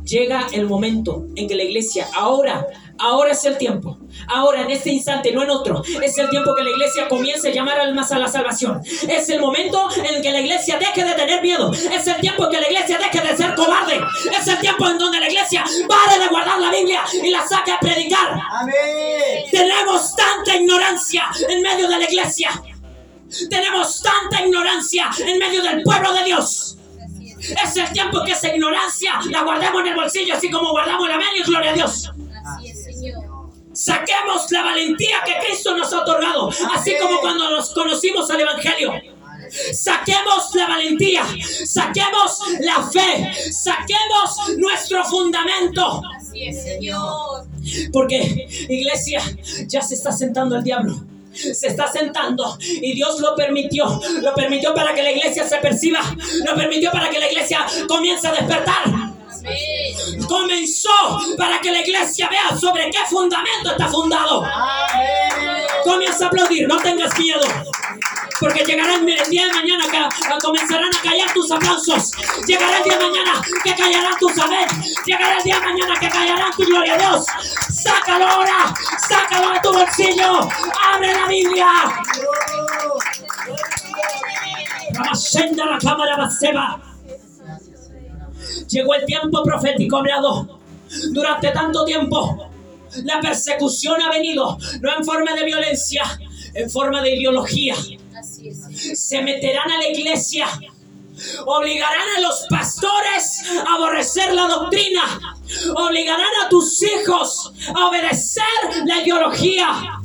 Llega 0.04 0.46
el 0.52 0.66
momento 0.66 1.26
en 1.36 1.46
que 1.46 1.54
la 1.54 1.62
iglesia, 1.62 2.08
ahora, 2.16 2.66
ahora 2.98 3.30
es 3.30 3.44
el 3.44 3.56
tiempo, 3.58 3.98
ahora 4.26 4.62
en 4.62 4.70
este 4.70 4.90
instante, 4.90 5.32
no 5.32 5.44
en 5.44 5.50
otro, 5.50 5.84
es 6.02 6.18
el 6.18 6.28
tiempo 6.30 6.54
que 6.56 6.64
la 6.64 6.70
iglesia 6.70 7.08
comience 7.08 7.48
a 7.48 7.52
llamar 7.52 7.78
almas 7.78 8.10
a 8.10 8.18
la 8.18 8.26
salvación. 8.26 8.80
Es 9.08 9.28
el 9.28 9.40
momento 9.40 9.88
en 9.96 10.20
que 10.20 10.32
la 10.32 10.40
iglesia 10.40 10.78
deje 10.78 11.04
de 11.04 11.14
tener 11.14 11.42
miedo. 11.42 11.70
Es 11.72 12.06
el 12.08 12.16
tiempo 12.16 12.44
en 12.44 12.50
que 12.50 12.60
la 12.60 12.66
iglesia 12.68 12.98
deje 12.98 13.26
de 13.26 13.36
ser 13.36 13.54
cobarde. 13.54 14.00
Es 14.36 14.48
el 14.48 14.58
tiempo 14.58 14.88
en 14.88 14.98
donde 14.98 15.20
la 15.20 15.28
iglesia 15.28 15.64
pare 15.88 16.18
de 16.20 16.28
guardar 16.28 16.60
la 16.60 16.72
Biblia 16.72 17.02
y 17.12 17.30
la 17.30 17.46
saque 17.46 17.70
a 17.70 17.78
predicar. 17.78 18.40
Amén. 18.50 19.44
Tenemos 19.50 20.16
tanta 20.16 20.56
ignorancia 20.56 21.24
en 21.48 21.62
medio 21.62 21.88
de 21.88 21.98
la 21.98 22.04
iglesia. 22.04 22.50
Tenemos 23.48 24.02
tanta 24.02 24.44
ignorancia 24.44 25.10
en 25.18 25.38
medio 25.38 25.62
del 25.62 25.82
pueblo 25.82 26.12
de 26.12 26.24
Dios. 26.24 26.76
Es. 27.38 27.60
Es 27.64 27.76
el 27.76 27.92
tiempo 27.92 28.22
que 28.24 28.32
esa 28.32 28.54
ignorancia 28.54 29.20
la 29.30 29.42
guardemos 29.42 29.80
en 29.82 29.88
el 29.88 29.94
bolsillo, 29.94 30.34
así 30.34 30.50
como 30.50 30.70
guardamos 30.70 31.08
la 31.08 31.16
mano 31.16 31.36
y 31.36 31.42
gloria 31.42 31.70
a 31.70 31.74
Dios. 31.74 32.10
Así 32.44 32.68
es, 32.68 32.84
Señor. 32.84 33.30
Saquemos 33.72 34.50
la 34.50 34.62
valentía 34.62 35.16
que 35.24 35.46
Cristo 35.46 35.76
nos 35.76 35.92
ha 35.92 36.00
otorgado, 36.00 36.50
así 36.74 36.92
como 37.00 37.20
cuando 37.20 37.50
nos 37.50 37.72
conocimos 37.72 38.28
al 38.30 38.40
Evangelio. 38.40 38.92
Saquemos 39.72 40.54
la 40.54 40.66
valentía, 40.66 41.24
saquemos 41.64 42.40
la 42.60 42.82
fe, 42.88 43.32
saquemos 43.52 44.58
nuestro 44.58 45.04
fundamento. 45.04 46.02
Así 46.16 46.44
es, 46.44 46.62
Señor. 46.62 47.46
Porque, 47.92 48.48
iglesia, 48.68 49.22
ya 49.66 49.82
se 49.82 49.94
está 49.94 50.12
sentando 50.12 50.56
el 50.56 50.62
diablo. 50.62 50.94
Se 51.32 51.68
está 51.68 51.90
sentando 51.90 52.56
y 52.60 52.94
Dios 52.94 53.20
lo 53.20 53.34
permitió. 53.34 54.00
Lo 54.20 54.34
permitió 54.34 54.74
para 54.74 54.94
que 54.94 55.02
la 55.02 55.12
iglesia 55.12 55.46
se 55.46 55.56
perciba. 55.58 56.00
Lo 56.46 56.54
permitió 56.54 56.90
para 56.90 57.08
que 57.10 57.18
la 57.18 57.26
iglesia 57.30 57.66
comience 57.88 58.26
a 58.28 58.32
despertar. 58.32 59.10
Comenzó 60.28 60.90
para 61.36 61.60
que 61.60 61.70
la 61.70 61.80
iglesia 61.80 62.28
vea 62.28 62.56
sobre 62.58 62.90
qué 62.90 62.98
fundamento 63.08 63.70
está 63.70 63.88
fundado. 63.88 64.44
Amén. 64.44 65.66
Comienza 65.84 66.26
a 66.26 66.28
aplaudir, 66.28 66.68
no 66.68 66.76
tengas 66.78 67.16
miedo. 67.18 67.40
Porque 68.38 68.64
llegará 68.64 68.94
el 68.94 69.04
día 69.04 69.46
de 69.46 69.52
mañana 69.52 69.84
que 69.90 70.38
comenzarán 70.40 70.88
a 70.94 71.02
callar 71.02 71.32
tus 71.32 71.50
aplausos. 71.50 72.12
Llegará 72.46 72.78
el 72.78 72.84
día 72.84 72.98
de 72.98 73.04
mañana 73.06 73.42
que 73.62 73.74
callarán 73.74 74.18
tus 74.18 74.38
amén. 74.38 74.66
Llegará 75.04 75.36
el 75.36 75.42
día 75.42 75.56
de 75.56 75.66
mañana 75.66 75.94
que 76.00 76.08
callarán 76.08 76.50
tu 76.52 76.64
gloria 76.64 76.94
a 76.94 76.98
Dios. 76.98 77.26
Sácalo 77.70 78.26
ahora, 78.26 78.74
sácalo 79.10 79.52
de 79.52 79.60
tu 79.60 79.72
bolsillo. 79.72 80.48
Abre 80.94 81.12
la 81.12 81.26
Biblia. 81.26 81.66
La 84.92 85.78
cámara. 85.78 86.80
Llegó 88.68 88.94
el 88.94 89.04
tiempo 89.04 89.42
profético 89.42 89.96
hablado. 89.96 90.60
Durante 91.12 91.50
tanto 91.50 91.84
tiempo, 91.84 92.50
la 93.04 93.20
persecución 93.20 94.00
ha 94.02 94.10
venido, 94.10 94.58
no 94.80 94.96
en 94.96 95.04
forma 95.04 95.34
de 95.34 95.44
violencia, 95.44 96.02
en 96.54 96.68
forma 96.68 97.00
de 97.02 97.16
ideología. 97.16 97.76
Se 98.94 99.22
meterán 99.22 99.70
a 99.70 99.78
la 99.78 99.88
iglesia, 99.88 100.46
obligarán 101.46 102.08
a 102.16 102.20
los 102.20 102.46
pastores 102.48 103.42
a 103.66 103.74
aborrecer 103.74 104.34
la 104.34 104.46
doctrina, 104.46 105.36
obligarán 105.74 106.44
a 106.44 106.48
tus 106.48 106.82
hijos 106.82 107.52
a 107.74 107.86
obedecer 107.88 108.44
la 108.84 109.02
ideología. 109.02 110.00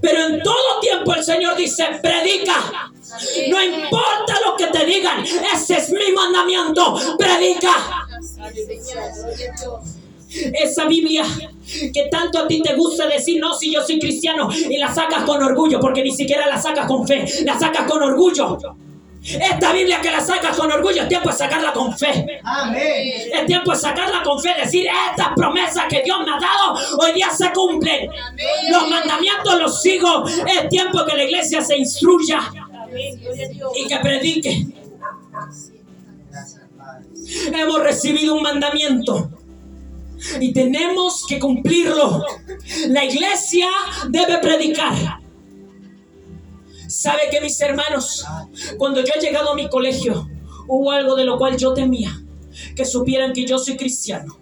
Pero 0.00 0.26
en 0.26 0.42
todo 0.42 0.80
tiempo 0.80 1.14
el 1.14 1.24
Señor 1.24 1.56
dice, 1.56 1.86
predica. 2.02 2.90
No 3.50 3.62
importa 3.62 4.38
lo 4.46 4.56
que 4.56 4.66
te 4.68 4.86
digan, 4.86 5.24
ese 5.54 5.76
es 5.76 5.90
mi 5.90 6.12
mandamiento, 6.14 7.16
predica. 7.18 8.06
Esa 10.54 10.84
Biblia 10.86 11.24
que 11.92 12.08
tanto 12.10 12.38
a 12.38 12.46
ti 12.46 12.62
te 12.62 12.74
gusta 12.74 13.06
decir, 13.06 13.40
no, 13.40 13.54
si 13.54 13.72
yo 13.72 13.82
soy 13.82 13.98
cristiano, 13.98 14.48
y 14.52 14.76
la 14.76 14.92
sacas 14.92 15.24
con 15.24 15.42
orgullo, 15.42 15.80
porque 15.80 16.02
ni 16.02 16.12
siquiera 16.12 16.46
la 16.46 16.60
sacas 16.60 16.86
con 16.86 17.06
fe, 17.06 17.24
la 17.44 17.58
sacas 17.58 17.90
con 17.90 18.02
orgullo. 18.02 18.58
Esta 19.22 19.72
Biblia 19.72 20.00
que 20.00 20.10
la 20.10 20.20
sacas 20.20 20.56
con 20.56 20.72
orgullo, 20.72 21.02
es 21.02 21.08
tiempo 21.08 21.28
de 21.28 21.36
sacarla 21.36 21.72
con 21.72 21.96
fe. 21.96 22.40
Amén. 22.42 23.30
Es 23.32 23.46
tiempo 23.46 23.72
de 23.72 23.76
sacarla 23.76 24.22
con 24.22 24.40
fe, 24.40 24.54
decir, 24.62 24.86
estas 25.10 25.28
promesas 25.36 25.84
que 25.88 26.02
Dios 26.02 26.18
me 26.24 26.32
ha 26.32 26.38
dado, 26.40 26.98
hoy 26.98 27.12
día 27.12 27.30
se 27.30 27.52
cumplen. 27.52 28.10
Los 28.70 28.88
mandamientos 28.88 29.58
los 29.58 29.82
sigo. 29.82 30.24
Es 30.26 30.68
tiempo 30.68 31.04
que 31.04 31.16
la 31.16 31.24
iglesia 31.24 31.60
se 31.60 31.76
instruya 31.76 32.40
y 33.76 33.86
que 33.86 33.96
predique. 33.98 34.66
Hemos 37.52 37.80
recibido 37.82 38.34
un 38.34 38.42
mandamiento 38.42 39.30
y 40.40 40.52
tenemos 40.52 41.26
que 41.28 41.38
cumplirlo. 41.38 42.24
La 42.88 43.04
iglesia 43.04 43.68
debe 44.08 44.38
predicar. 44.38 45.19
¿Sabe 46.90 47.30
que 47.30 47.40
mis 47.40 47.60
hermanos? 47.60 48.26
Cuando 48.76 49.00
yo 49.00 49.12
he 49.14 49.20
llegado 49.20 49.52
a 49.52 49.54
mi 49.54 49.68
colegio, 49.68 50.28
hubo 50.66 50.90
algo 50.90 51.14
de 51.14 51.24
lo 51.24 51.38
cual 51.38 51.56
yo 51.56 51.72
temía, 51.72 52.10
que 52.74 52.84
supieran 52.84 53.32
que 53.32 53.46
yo 53.46 53.58
soy 53.58 53.76
cristiano. 53.76 54.36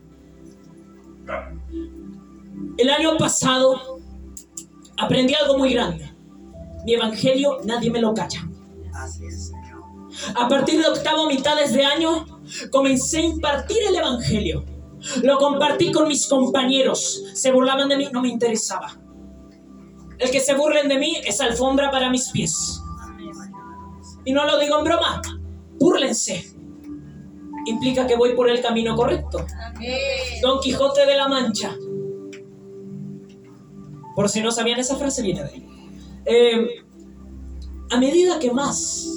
El 2.79 2.89
año 2.89 3.19
pasado 3.19 4.01
aprendí 4.97 5.35
algo 5.35 5.59
muy 5.59 5.75
grande. 5.75 6.11
Mi 6.87 6.95
evangelio 6.95 7.59
nadie 7.65 7.91
me 7.91 8.01
lo 8.01 8.15
calla. 8.15 8.49
A 10.35 10.49
partir 10.49 10.81
de 10.81 10.89
octavo 10.89 11.27
mitades 11.27 11.75
de 11.75 11.85
año, 11.85 12.25
comencé 12.71 13.19
a 13.19 13.23
impartir 13.23 13.79
el 13.89 13.95
Evangelio. 13.95 14.65
Lo 15.23 15.39
compartí 15.39 15.93
con 15.93 16.09
mis 16.09 16.27
compañeros. 16.27 17.25
Se 17.35 17.53
burlaban 17.53 17.89
de 17.89 17.97
mí, 17.97 18.09
no 18.11 18.21
me 18.21 18.29
interesaba. 18.29 18.99
El 20.19 20.31
que 20.31 20.41
se 20.41 20.55
burlen 20.55 20.89
de 20.89 20.99
mí 20.99 21.17
es 21.25 21.41
alfombra 21.41 21.91
para 21.91 22.11
mis 22.11 22.31
pies. 22.31 22.83
Y 24.25 24.33
no 24.33 24.45
lo 24.47 24.59
digo 24.59 24.79
en 24.79 24.85
broma. 24.85 25.23
Búrlense. 25.79 26.55
Implica 27.67 28.07
que 28.07 28.17
voy 28.17 28.35
por 28.35 28.49
el 28.49 28.61
camino 28.61 28.97
correcto. 28.97 29.45
Don 30.43 30.61
Quijote 30.61 31.07
de 31.07 31.17
la 31.17 31.29
Mancha. 31.29 31.75
Por 34.15 34.29
si 34.29 34.41
no 34.41 34.51
sabían, 34.51 34.81
esa 34.81 34.97
frase 34.97 35.23
viene 35.23 35.45
de 35.45 35.51
ahí. 35.51 35.67
Eh, 36.25 36.67
a 37.91 37.99
medida 37.99 38.39
que 38.39 38.51
más 38.51 39.09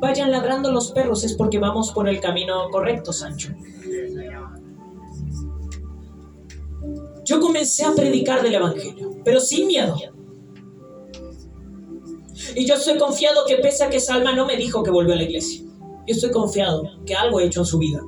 vayan 0.00 0.30
ladrando 0.30 0.70
los 0.70 0.92
perros 0.92 1.24
es 1.24 1.34
porque 1.34 1.58
vamos 1.58 1.92
por 1.92 2.08
el 2.08 2.20
camino 2.20 2.68
correcto, 2.70 3.12
Sancho. 3.12 3.54
Yo 7.24 7.40
comencé 7.40 7.84
a 7.84 7.94
predicar 7.94 8.42
del 8.42 8.54
Evangelio, 8.54 9.12
pero 9.24 9.40
sin 9.40 9.66
miedo. 9.66 9.96
Y 12.54 12.66
yo 12.66 12.74
estoy 12.74 12.98
confiado 12.98 13.44
que 13.46 13.56
pese 13.56 13.84
a 13.84 13.90
que 13.90 14.00
Salma 14.00 14.32
no 14.32 14.46
me 14.46 14.56
dijo 14.56 14.82
que 14.82 14.90
volvió 14.90 15.14
a 15.14 15.16
la 15.16 15.24
iglesia, 15.24 15.62
yo 16.06 16.14
estoy 16.14 16.30
confiado 16.30 16.90
que 17.06 17.14
algo 17.14 17.40
he 17.40 17.46
hecho 17.46 17.60
en 17.60 17.66
su 17.66 17.78
vida. 17.78 18.00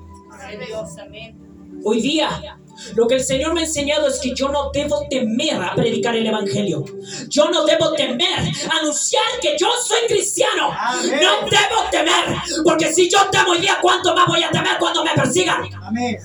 Hoy 1.84 2.00
día, 2.00 2.58
lo 2.94 3.06
que 3.06 3.14
el 3.14 3.24
Señor 3.24 3.54
me 3.54 3.60
ha 3.60 3.64
enseñado 3.64 4.06
es 4.08 4.18
que 4.18 4.34
yo 4.34 4.48
no 4.48 4.70
debo 4.72 5.06
temer 5.08 5.62
a 5.62 5.74
predicar 5.74 6.14
el 6.14 6.26
Evangelio. 6.26 6.84
Yo 7.28 7.50
no 7.50 7.64
debo 7.64 7.92
temer 7.92 8.38
a 8.70 8.78
anunciar 8.80 9.24
que 9.40 9.56
yo 9.58 9.68
soy 9.82 10.06
cristiano. 10.08 10.70
Amén. 10.72 11.20
No 11.22 11.48
debo 11.48 11.90
temer, 11.90 12.36
porque 12.64 12.92
si 12.92 13.08
yo 13.08 13.18
temo 13.30 13.52
hoy 13.52 13.60
día, 13.60 13.78
¿cuánto 13.80 14.14
más 14.14 14.26
voy 14.26 14.42
a 14.42 14.50
temer 14.50 14.76
cuando 14.78 15.04
me 15.04 15.12
persigan? 15.14 15.62
Amén. 15.82 16.18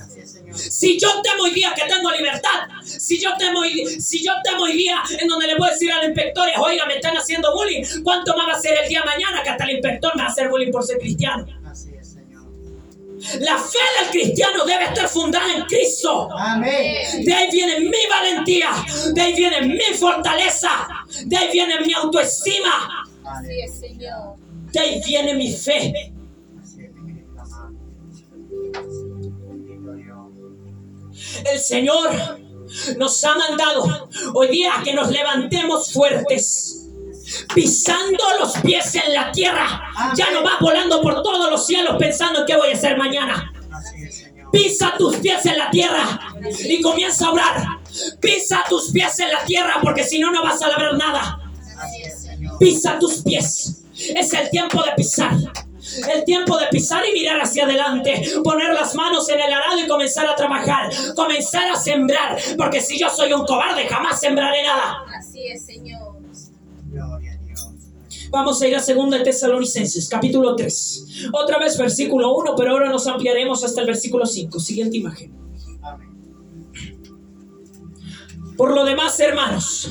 Así 0.62 0.68
es. 0.68 0.74
Si 0.74 0.98
yo 0.98 1.08
temo 1.22 1.44
hoy 1.44 1.50
día 1.50 1.72
que 1.74 1.82
tengo 1.86 2.10
libertad, 2.10 2.68
si 2.84 3.18
yo 3.20 3.30
temo 3.38 3.60
hoy, 3.60 4.00
si 4.00 4.24
yo 4.24 4.32
temo 4.44 4.64
hoy 4.64 4.76
día 4.76 5.02
en 5.18 5.28
donde 5.28 5.46
le 5.46 5.56
puedo 5.56 5.72
decir 5.72 5.90
al 5.92 6.04
inspector, 6.04 6.48
oiga, 6.58 6.86
me 6.86 6.94
están 6.94 7.16
haciendo 7.16 7.54
bullying, 7.54 7.82
¿cuánto 8.02 8.36
más 8.36 8.48
va 8.48 8.52
a 8.52 8.60
ser 8.60 8.78
el 8.82 8.88
día 8.88 9.02
mañana 9.04 9.42
que 9.42 9.50
hasta 9.50 9.64
el 9.64 9.70
inspector 9.72 10.12
me 10.16 10.22
va 10.22 10.28
a 10.28 10.32
hacer 10.32 10.48
bullying 10.48 10.70
por 10.70 10.84
ser 10.84 10.98
cristiano? 10.98 11.46
Así 11.70 11.90
es, 11.98 12.12
Señor. 12.12 12.44
La 13.40 13.56
fe 13.58 13.78
del 14.00 14.10
cristiano 14.10 14.64
debe 14.64 14.84
estar 14.84 15.08
fundada 15.08 15.52
en 15.54 15.64
Cristo. 15.64 16.28
Amén. 16.36 17.24
De 17.24 17.34
ahí 17.34 17.50
viene 17.50 17.80
mi 17.80 18.06
valentía, 18.08 18.70
de 19.14 19.20
ahí 19.20 19.32
viene 19.34 19.62
mi 19.62 19.96
fortaleza, 19.96 20.88
de 21.24 21.36
ahí 21.36 21.48
viene 21.52 21.80
mi 21.80 21.92
autoestima, 21.94 23.06
Padre. 23.22 23.68
Señor. 23.68 24.36
de 24.72 24.80
ahí 24.80 25.02
viene 25.04 25.34
mi 25.34 25.52
fe. 25.52 26.11
El 31.44 31.60
Señor 31.60 32.10
nos 32.96 33.24
ha 33.24 33.34
mandado 33.34 34.08
hoy 34.34 34.48
día 34.48 34.72
que 34.84 34.94
nos 34.94 35.10
levantemos 35.10 35.92
fuertes. 35.92 36.78
Pisando 37.54 38.22
los 38.40 38.58
pies 38.58 38.94
en 38.94 39.14
la 39.14 39.32
tierra. 39.32 39.82
Ya 40.16 40.30
no 40.32 40.42
vas 40.42 40.60
volando 40.60 41.00
por 41.00 41.22
todos 41.22 41.50
los 41.50 41.66
cielos 41.66 41.96
pensando 41.98 42.40
en 42.40 42.46
qué 42.46 42.56
voy 42.56 42.70
a 42.70 42.74
hacer 42.74 42.96
mañana. 42.96 43.52
Pisa 44.52 44.94
tus 44.98 45.16
pies 45.16 45.46
en 45.46 45.56
la 45.56 45.70
tierra 45.70 46.20
y 46.68 46.82
comienza 46.82 47.26
a 47.26 47.32
orar. 47.32 47.66
Pisa 48.20 48.64
tus 48.68 48.90
pies 48.90 49.18
en 49.20 49.30
la 49.30 49.44
tierra 49.44 49.78
porque 49.82 50.04
si 50.04 50.18
no, 50.18 50.30
no 50.30 50.42
vas 50.42 50.60
a 50.60 50.68
lograr 50.68 50.94
nada. 50.96 51.40
Pisa 52.58 52.98
tus 52.98 53.22
pies. 53.22 53.84
Es 54.14 54.32
el 54.34 54.50
tiempo 54.50 54.82
de 54.82 54.92
pisar. 54.92 55.36
El 56.14 56.24
tiempo 56.24 56.58
de 56.58 56.66
pisar 56.68 57.02
y 57.08 57.12
mirar 57.12 57.40
hacia 57.40 57.64
adelante. 57.64 58.22
Poner 58.42 58.72
las 58.74 58.94
manos 58.94 59.28
en 59.28 59.40
el 59.40 59.52
arado 59.52 59.78
y 59.78 59.86
comenzar 59.86 60.26
a 60.26 60.34
trabajar. 60.34 60.90
Comenzar 61.14 61.68
a 61.70 61.76
sembrar. 61.76 62.38
Porque 62.56 62.80
si 62.80 62.98
yo 62.98 63.08
soy 63.10 63.32
un 63.32 63.44
cobarde, 63.44 63.86
jamás 63.86 64.20
sembraré 64.20 64.62
nada. 64.62 65.04
Así 65.18 65.46
es, 65.46 65.64
Señor. 65.66 66.16
Gloria 66.86 67.32
a 67.32 67.36
Dios. 67.36 67.68
Vamos 68.30 68.60
a 68.62 68.66
ir 68.66 68.76
a 68.76 68.80
2 68.80 69.10
de 69.10 69.20
Tesalonicenses, 69.20 70.08
capítulo 70.08 70.56
3. 70.56 71.28
Otra 71.32 71.58
vez 71.58 71.76
versículo 71.76 72.34
1, 72.34 72.54
pero 72.56 72.72
ahora 72.72 72.88
nos 72.88 73.06
ampliaremos 73.06 73.64
hasta 73.64 73.80
el 73.80 73.86
versículo 73.86 74.26
5. 74.26 74.58
Siguiente 74.60 74.96
imagen. 74.96 75.34
Amén. 75.82 76.12
Por 78.56 78.74
lo 78.74 78.84
demás, 78.84 79.18
hermanos, 79.20 79.90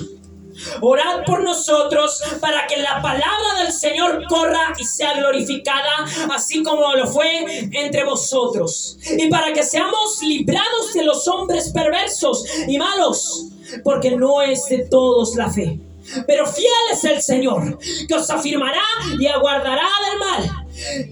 orad 0.82 1.24
por 1.25 1.44
nosotros 1.44 2.22
para 2.39 2.68
que 2.68 2.77
la 2.77 3.01
palabra 3.01 3.63
del 3.63 3.72
Señor 3.72 4.25
corra 4.27 4.74
y 4.77 4.84
sea 4.84 5.13
glorificada, 5.13 6.06
así 6.34 6.63
como 6.63 6.94
lo 6.94 7.08
fue 7.08 7.68
entre 7.72 8.03
vosotros. 8.03 8.98
Y 9.18 9.30
para 9.30 9.53
que 9.53 9.63
seamos 9.63 10.22
librados 10.24 10.94
de 10.94 11.03
los 11.03 11.27
hombres 11.27 11.70
perversos 11.70 12.46
y 12.68 12.77
malos, 12.77 13.46
porque 13.84 14.12
no 14.12 14.41
es 14.41 14.65
de 14.65 14.88
todos 14.89 15.36
la 15.36 15.50
fe. 15.50 15.80
Pero 16.27 16.46
fiel 16.46 16.68
es 16.91 17.03
el 17.06 17.22
Señor, 17.22 17.77
que 18.08 18.15
os 18.15 18.30
afirmará 18.30 18.82
y 19.20 19.27
aguardará 19.27 19.88
del 20.10 20.20
mal. 20.20 20.61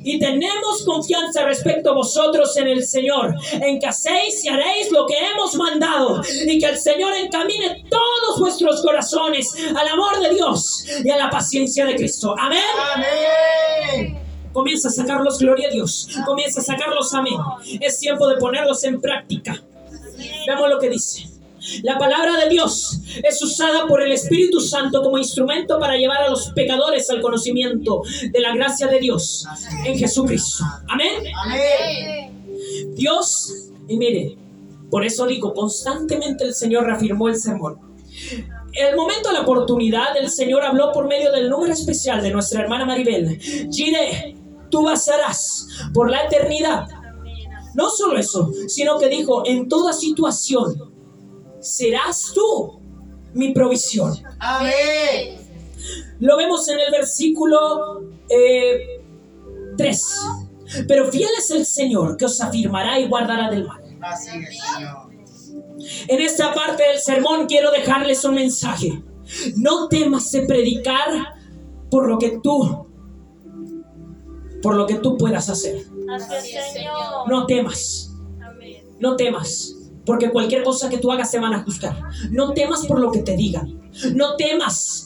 Y 0.04 0.20
tenemos 0.20 0.84
confianza 0.86 1.46
respecto 1.46 1.92
a 1.92 1.94
vosotros 1.94 2.56
en 2.58 2.68
el 2.68 2.84
Señor, 2.84 3.36
en 3.54 3.80
que 3.80 3.88
hacéis 3.88 4.44
y 4.44 4.50
haréis 4.50 4.92
lo 4.92 5.06
que 5.06 5.16
hemos 5.18 5.56
mandado, 5.56 6.22
y 6.46 6.60
que 6.60 6.66
el 6.66 6.78
Señor 6.78 7.14
encamine 7.16 7.84
todos 7.90 8.40
vuestros 8.40 8.82
corazones 8.82 9.54
al 9.76 9.88
amor 9.88 10.20
de 10.20 10.34
Dios 10.34 10.86
y 11.04 11.10
a 11.10 11.18
la 11.18 11.30
paciencia 11.30 11.86
de 11.86 11.96
Cristo. 11.96 12.36
Amén. 12.38 12.60
Amén. 12.96 14.20
Comienza 14.52 14.88
a 14.88 14.92
sacarlos, 14.92 15.38
gloria 15.40 15.68
a 15.68 15.72
Dios. 15.72 16.08
Comienza 16.26 16.62
a 16.62 16.64
sacarlos, 16.64 17.14
amén. 17.14 17.38
Es 17.80 18.00
tiempo 18.00 18.28
de 18.28 18.38
ponerlos 18.38 18.84
en 18.84 19.00
práctica. 19.00 19.62
Veamos 20.48 20.70
lo 20.70 20.80
que 20.80 20.90
dice. 20.90 21.29
La 21.84 21.98
palabra 21.98 22.38
de 22.38 22.50
Dios 22.50 23.02
es 23.24 23.42
usada 23.42 23.88
por 23.88 24.02
el 24.02 24.12
Espíritu 24.12 24.60
Santo 24.60 25.02
como 25.02 25.18
instrumento 25.18 25.80
para 25.80 25.98
llevar 25.98 26.24
a 26.24 26.30
los 26.30 26.52
pecadores 26.52 27.10
al 27.10 27.22
conocimiento 27.22 28.02
de 28.32 28.40
la 28.40 28.56
gracia 28.56 28.88
de 28.88 29.00
Dios 29.00 29.46
en 29.86 29.98
Jesucristo. 29.98 30.64
Amén. 30.88 31.24
Amén. 31.46 32.56
Dios, 32.96 33.70
y 33.88 33.98
mire, 33.98 34.38
por 34.90 35.06
eso 35.06 35.26
digo, 35.26 35.54
constantemente 35.54 36.44
el 36.44 36.54
Señor 36.54 36.86
reafirmó 36.86 37.28
el 37.28 37.36
sermón. 37.36 37.78
El 38.74 38.96
momento 38.96 39.30
de 39.30 39.36
la 39.36 39.42
oportunidad, 39.42 40.16
el 40.18 40.30
Señor 40.30 40.64
habló 40.64 40.92
por 40.92 41.08
medio 41.08 41.32
del 41.32 41.50
número 41.50 41.74
especial 41.74 42.22
de 42.22 42.32
nuestra 42.32 42.62
hermana 42.62 42.86
Maribel. 42.86 43.40
Gire, 43.72 44.36
tú 44.70 44.84
basarás 44.84 45.68
por 45.94 46.10
la 46.10 46.24
eternidad. 46.24 46.88
No 47.76 47.90
solo 47.90 48.18
eso, 48.18 48.52
sino 48.68 48.98
que 48.98 49.10
dijo, 49.10 49.44
en 49.46 49.68
toda 49.68 49.94
situación 49.94 50.92
serás 51.62 52.32
tú 52.34 52.80
mi 53.34 53.54
provisión. 53.54 54.14
Amén. 54.40 55.38
Lo 56.20 56.38
vemos 56.38 56.68
en 56.68 56.80
el 56.80 56.92
versículo 56.92 58.04
3. 59.78 60.04
Pero 60.88 61.12
fiel 61.12 61.30
es 61.38 61.52
el 61.52 61.66
Señor 61.66 62.18
que 62.18 62.26
os 62.26 62.40
afirmará 62.42 63.00
y 63.00 63.08
guardará 63.08 63.50
del 63.50 63.66
mal. 63.66 63.82
Así 64.02 64.30
es, 64.30 64.60
Señor. 64.74 65.10
En 66.08 66.22
esta 66.22 66.54
parte 66.54 66.84
del 66.84 67.00
sermón 67.00 67.48
quiero 67.48 67.72
dejarles 67.72 68.24
un 68.26 68.36
mensaje. 68.36 69.02
No 69.56 69.88
temas 69.88 70.32
de 70.32 70.42
predicar 70.42 71.36
por 71.90 72.08
lo 72.08 72.18
que 72.20 72.40
tú 72.44 72.86
por 74.62 74.76
lo 74.76 74.86
que 74.86 74.96
tú 74.96 75.18
puedas 75.18 75.50
hacer. 75.50 75.86
Así 76.14 76.56
es, 76.56 76.74
Señor. 76.74 77.30
No 77.30 77.46
temas, 77.46 78.12
Amén. 78.42 78.84
no 79.00 79.16
temas, 79.16 79.76
porque 80.10 80.32
cualquier 80.32 80.64
cosa 80.64 80.90
que 80.90 80.98
tú 80.98 81.12
hagas 81.12 81.30
te 81.30 81.38
van 81.38 81.54
a 81.54 81.62
juzgar. 81.64 81.96
No 82.32 82.52
temas 82.52 82.84
por 82.88 83.00
lo 83.00 83.12
que 83.12 83.20
te 83.20 83.36
digan. 83.36 83.80
No 84.16 84.36
temas, 84.36 85.06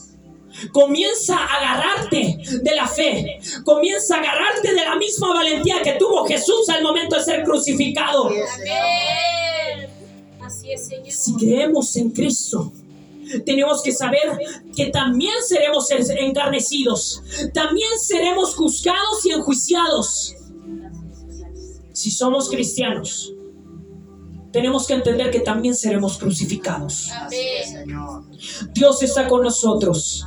Comienza 0.72 1.36
a 1.36 1.44
agarrarte 1.44 2.38
de 2.62 2.74
la 2.74 2.88
fe. 2.88 3.38
Comienza 3.64 4.16
a 4.16 4.20
agarrarte 4.20 4.72
de 4.72 4.82
la 4.82 4.96
misma 4.96 5.34
valentía 5.34 5.82
que 5.82 5.92
tuvo 5.98 6.24
Jesús 6.24 6.66
al 6.70 6.82
momento 6.82 7.16
de 7.16 7.22
ser 7.22 7.42
crucificado. 7.44 8.28
Amén. 8.28 9.90
Así 10.40 10.72
es, 10.72 10.86
Señor. 10.86 11.10
Si 11.10 11.34
creemos 11.34 11.94
en 11.96 12.10
Cristo, 12.10 12.72
tenemos 13.44 13.82
que 13.82 13.92
saber 13.92 14.38
que 14.74 14.86
también 14.86 15.34
seremos 15.46 15.86
encarnecidos, 15.90 17.22
también 17.52 17.90
seremos 17.98 18.54
juzgados 18.54 19.26
y 19.26 19.32
enjuiciados. 19.32 20.34
Si 21.92 22.10
somos 22.10 22.48
cristianos, 22.48 23.34
tenemos 24.54 24.86
que 24.86 24.94
entender 24.94 25.32
que 25.32 25.40
también 25.40 25.74
seremos 25.74 26.16
crucificados. 26.16 27.10
Dios 28.72 29.02
está 29.02 29.28
con 29.28 29.42
nosotros. 29.42 30.24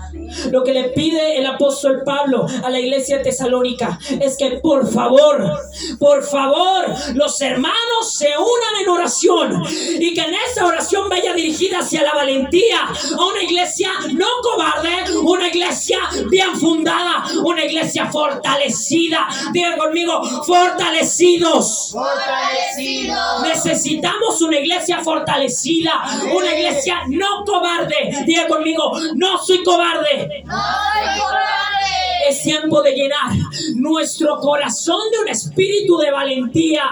Lo 0.52 0.64
que 0.64 0.74
le 0.74 0.90
pide 0.90 1.38
el 1.38 1.46
apóstol 1.46 2.02
Pablo 2.06 2.46
a 2.64 2.70
la 2.70 2.80
iglesia 2.80 3.22
tesalónica 3.22 4.00
es 4.20 4.38
que 4.38 4.60
por 4.62 4.92
favor, 4.92 5.52
por 6.00 6.24
favor, 6.24 6.86
los 7.14 7.40
hermanos 7.42 8.14
se 8.14 8.30
unan 8.38 8.82
en 8.82 8.90
oración 8.90 9.64
y 10.00 10.14
que 10.14 10.22
en 10.22 10.34
esa 10.50 10.66
oración 10.66 11.10
vaya 11.10 11.34
dirigida 11.34 11.80
hacia 11.80 12.04
la 12.04 12.14
valentía, 12.14 12.80
a 12.86 13.26
una 13.26 13.44
iglesia 13.44 13.90
no 14.14 14.28
cobarde, 14.42 15.18
una 15.24 15.48
iglesia 15.48 16.00
bien 16.30 16.56
fundada, 16.60 17.26
una 17.44 17.66
iglesia 17.66 18.08
fortalecida. 18.08 19.28
Diga 19.52 19.78
conmigo, 19.78 20.22
fortalecidos. 20.44 21.92
Fortalecidos. 21.92 23.44
Necesitamos 23.44 24.42
una 24.42 24.60
iglesia 24.60 25.00
fortalecida, 25.04 25.92
una 26.36 26.54
iglesia 26.54 27.02
no 27.10 27.44
cobarde. 27.46 28.07
Diga 28.26 28.48
conmigo, 28.48 28.92
no 29.16 29.38
soy 29.38 29.64
cobarde. 29.64 30.44
No 30.46 30.54
soy 30.54 31.20
cobarde. 31.20 31.48
Es 32.30 32.42
tiempo 32.42 32.82
de 32.82 32.92
llenar 32.92 33.32
nuestro 33.76 34.38
corazón 34.40 35.00
de 35.12 35.20
un 35.20 35.28
espíritu 35.30 35.98
de 35.98 36.12
valentía. 36.12 36.84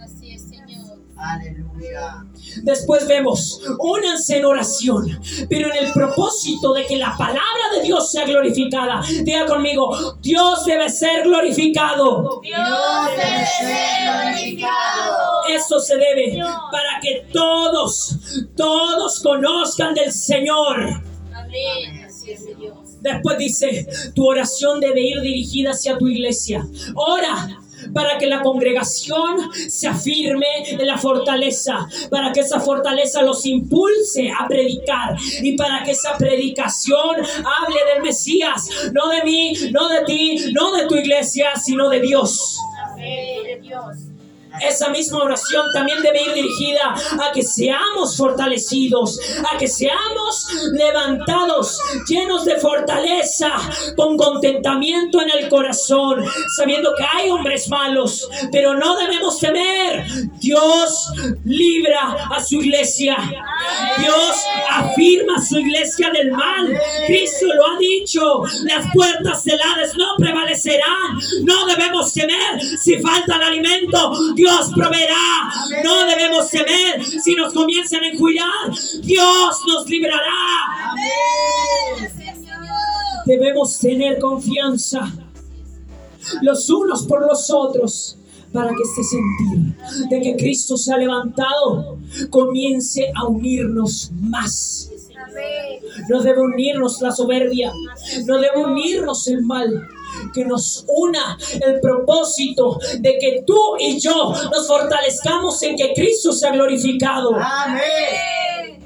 Así 0.00 0.32
es, 0.34 0.42
Señor. 0.42 0.98
Aleluya. 1.16 2.19
Después 2.62 3.06
vemos, 3.06 3.60
únanse 3.78 4.38
en 4.38 4.44
oración, 4.44 5.20
pero 5.48 5.72
en 5.72 5.86
el 5.86 5.92
propósito 5.92 6.72
de 6.72 6.86
que 6.86 6.96
la 6.96 7.16
palabra 7.16 7.40
de 7.74 7.82
Dios 7.82 8.10
sea 8.10 8.24
glorificada. 8.24 9.02
Diga 9.22 9.46
conmigo, 9.46 10.16
Dios 10.20 10.64
debe 10.64 10.88
ser 10.90 11.24
glorificado. 11.24 12.40
Dios 12.42 12.58
debe 13.16 13.46
ser 13.46 14.02
glorificado. 14.04 15.40
Eso 15.48 15.80
se 15.80 15.96
debe 15.96 16.38
para 16.70 17.00
que 17.02 17.26
todos, 17.32 18.16
todos 18.56 19.20
conozcan 19.20 19.94
del 19.94 20.12
Señor. 20.12 21.02
Amén. 21.34 22.04
Así 22.06 22.32
es, 22.32 22.44
Señor. 22.44 22.74
Después 23.00 23.38
dice, 23.38 23.86
tu 24.14 24.28
oración 24.28 24.78
debe 24.78 25.00
ir 25.00 25.20
dirigida 25.20 25.70
hacia 25.70 25.96
tu 25.96 26.06
iglesia. 26.06 26.66
Ora 26.94 27.60
para 27.92 28.18
que 28.18 28.26
la 28.26 28.42
congregación 28.42 29.50
se 29.52 29.88
afirme 29.88 30.46
en 30.68 30.86
la 30.86 30.98
fortaleza, 30.98 31.86
para 32.10 32.32
que 32.32 32.40
esa 32.40 32.60
fortaleza 32.60 33.22
los 33.22 33.44
impulse 33.46 34.30
a 34.30 34.46
predicar 34.48 35.16
y 35.42 35.56
para 35.56 35.82
que 35.84 35.92
esa 35.92 36.16
predicación 36.16 37.16
hable 37.16 37.80
del 37.94 38.02
Mesías, 38.02 38.68
no 38.92 39.08
de 39.08 39.22
mí, 39.24 39.52
no 39.72 39.88
de 39.88 40.04
ti, 40.04 40.52
no 40.52 40.72
de 40.72 40.86
tu 40.86 40.96
iglesia, 40.96 41.56
sino 41.56 41.88
de 41.88 42.00
Dios. 42.00 42.58
Amén. 42.82 44.09
Esa 44.60 44.90
misma 44.90 45.22
oración 45.22 45.66
también 45.72 46.02
debe 46.02 46.22
ir 46.22 46.32
dirigida 46.34 46.94
a 47.20 47.32
que 47.32 47.42
seamos 47.42 48.16
fortalecidos, 48.16 49.18
a 49.52 49.58
que 49.58 49.68
seamos 49.68 50.46
levantados, 50.72 51.78
llenos 52.08 52.44
de 52.44 52.56
fortaleza, 52.56 53.52
con 53.96 54.16
contentamiento 54.16 55.20
en 55.20 55.30
el 55.30 55.48
corazón, 55.48 56.24
sabiendo 56.56 56.92
que 56.96 57.04
hay 57.12 57.30
hombres 57.30 57.68
malos, 57.68 58.28
pero 58.52 58.74
no 58.74 58.96
debemos 58.96 59.38
temer. 59.38 60.04
Dios 60.40 61.10
libra 61.44 62.28
a 62.30 62.42
su 62.42 62.56
iglesia. 62.56 63.16
Dios 63.98 64.44
afirma 64.70 65.36
a 65.36 65.42
su 65.42 65.58
iglesia 65.58 66.10
del 66.10 66.32
mal. 66.32 66.78
Cristo 67.06 67.46
lo 67.54 67.66
ha 67.66 67.78
dicho. 67.78 68.42
Las 68.64 68.86
puertas 68.92 69.44
del 69.44 69.60
Hades 69.60 69.94
no 69.96 70.06
prevalecerán. 70.18 71.18
No 71.44 71.66
debemos 71.66 72.12
temer 72.12 72.60
si 72.82 72.98
falta 72.98 73.36
el 73.36 73.42
alimento. 73.42 74.12
Dios 74.34 74.49
proveerá. 74.74 75.50
No 75.84 76.06
debemos 76.06 76.50
temer 76.50 77.04
si 77.04 77.34
nos 77.34 77.52
comienzan 77.52 78.02
a 78.04 78.08
enjuiciar. 78.08 78.70
Dios 79.02 79.56
nos 79.66 79.88
librará. 79.88 80.94
Debemos 83.26 83.78
tener 83.78 84.18
confianza 84.18 85.12
los 86.42 86.68
unos 86.70 87.04
por 87.04 87.26
los 87.26 87.50
otros 87.50 88.16
para 88.52 88.70
que 88.70 88.82
este 88.82 89.02
sentir 89.04 90.08
de 90.08 90.20
que 90.20 90.36
Cristo 90.36 90.76
se 90.76 90.92
ha 90.92 90.96
levantado 90.96 91.98
comience 92.30 93.12
a 93.14 93.26
unirnos 93.26 94.10
más. 94.20 94.90
No 96.08 96.22
debe 96.22 96.40
unirnos 96.40 97.00
la 97.00 97.12
soberbia, 97.12 97.72
no 98.26 98.38
debe 98.38 98.64
unirnos 98.64 99.28
el 99.28 99.42
mal. 99.42 99.88
Que 100.32 100.44
nos 100.44 100.84
una 100.88 101.38
el 101.60 101.80
propósito 101.80 102.78
de 102.98 103.18
que 103.18 103.42
tú 103.46 103.76
y 103.78 103.98
yo 103.98 104.32
nos 104.52 104.66
fortalezcamos 104.66 105.62
en 105.62 105.76
que 105.76 105.92
Cristo 105.94 106.32
sea 106.32 106.52
glorificado. 106.52 107.34
Amén. 107.34 108.80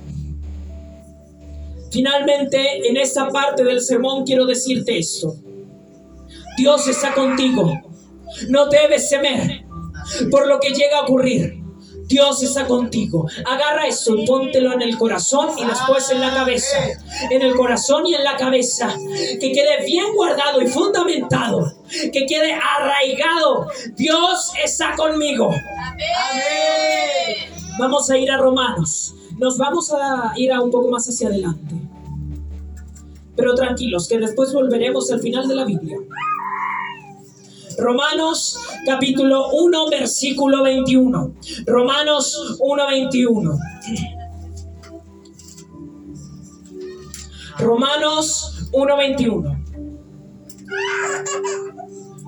Finalmente, 1.91 2.89
en 2.89 2.97
esta 2.97 3.29
parte 3.29 3.63
del 3.63 3.81
sermón 3.81 4.25
quiero 4.25 4.47
decirte 4.47 4.99
esto. 4.99 5.37
Dios 6.57 6.89
está 6.89 7.15
contigo. 7.15 7.73
No 8.49 8.67
debes 8.67 9.09
temer 9.09 9.65
por 10.31 10.47
lo 10.47 10.59
que 10.61 10.71
llega 10.71 10.99
a 10.99 11.03
ocurrir. 11.03 11.64
Dios 12.07 12.43
está 12.43 12.67
contigo. 12.67 13.27
Agarra 13.47 13.87
eso 13.87 14.17
y 14.17 14.27
póntelo 14.27 14.73
en 14.73 14.83
el 14.83 14.99
corazón 14.99 15.51
y 15.57 15.65
después 15.65 16.11
en 16.11 16.21
la 16.21 16.33
cabeza. 16.33 16.77
En 17.31 17.43
el 17.43 17.55
corazón 17.55 18.07
y 18.07 18.15
en 18.15 18.25
la 18.25 18.37
cabeza. 18.37 18.95
Que 19.41 19.53
quede 19.53 19.85
bien 19.85 20.07
guardado 20.15 20.61
y 20.61 20.67
fundamentado. 20.67 21.73
Que 22.13 22.27
quede 22.27 22.55
arraigado. 22.55 23.69
Dios 23.97 24.53
está 24.63 24.95
conmigo. 24.97 25.51
Amén. 25.51 27.53
Vamos 27.79 28.11
a 28.11 28.19
ir 28.19 28.31
a 28.31 28.37
Romanos. 28.37 29.15
Nos 29.39 29.59
vamos 29.59 29.93
a 29.93 30.33
ir 30.37 30.53
a 30.53 30.61
un 30.61 30.71
poco 30.71 30.89
más 30.89 31.09
hacia 31.09 31.29
adelante. 31.29 31.75
Pero 33.37 33.55
tranquilos, 33.55 34.07
que 34.07 34.19
después 34.19 34.53
volveremos 34.53 35.11
al 35.11 35.21
final 35.21 35.49
de 35.49 35.55
la 35.57 35.65
Biblia. 35.65 35.97
Romanos 37.79 38.59
capítulo 38.87 39.51
1, 39.51 39.89
versículo 39.91 40.63
21. 40.63 41.35
Romanos 41.67 42.57
1, 42.61 42.87
21. 42.87 43.59
Romanos 47.59 48.69
1, 48.73 48.97
21. 48.97 49.65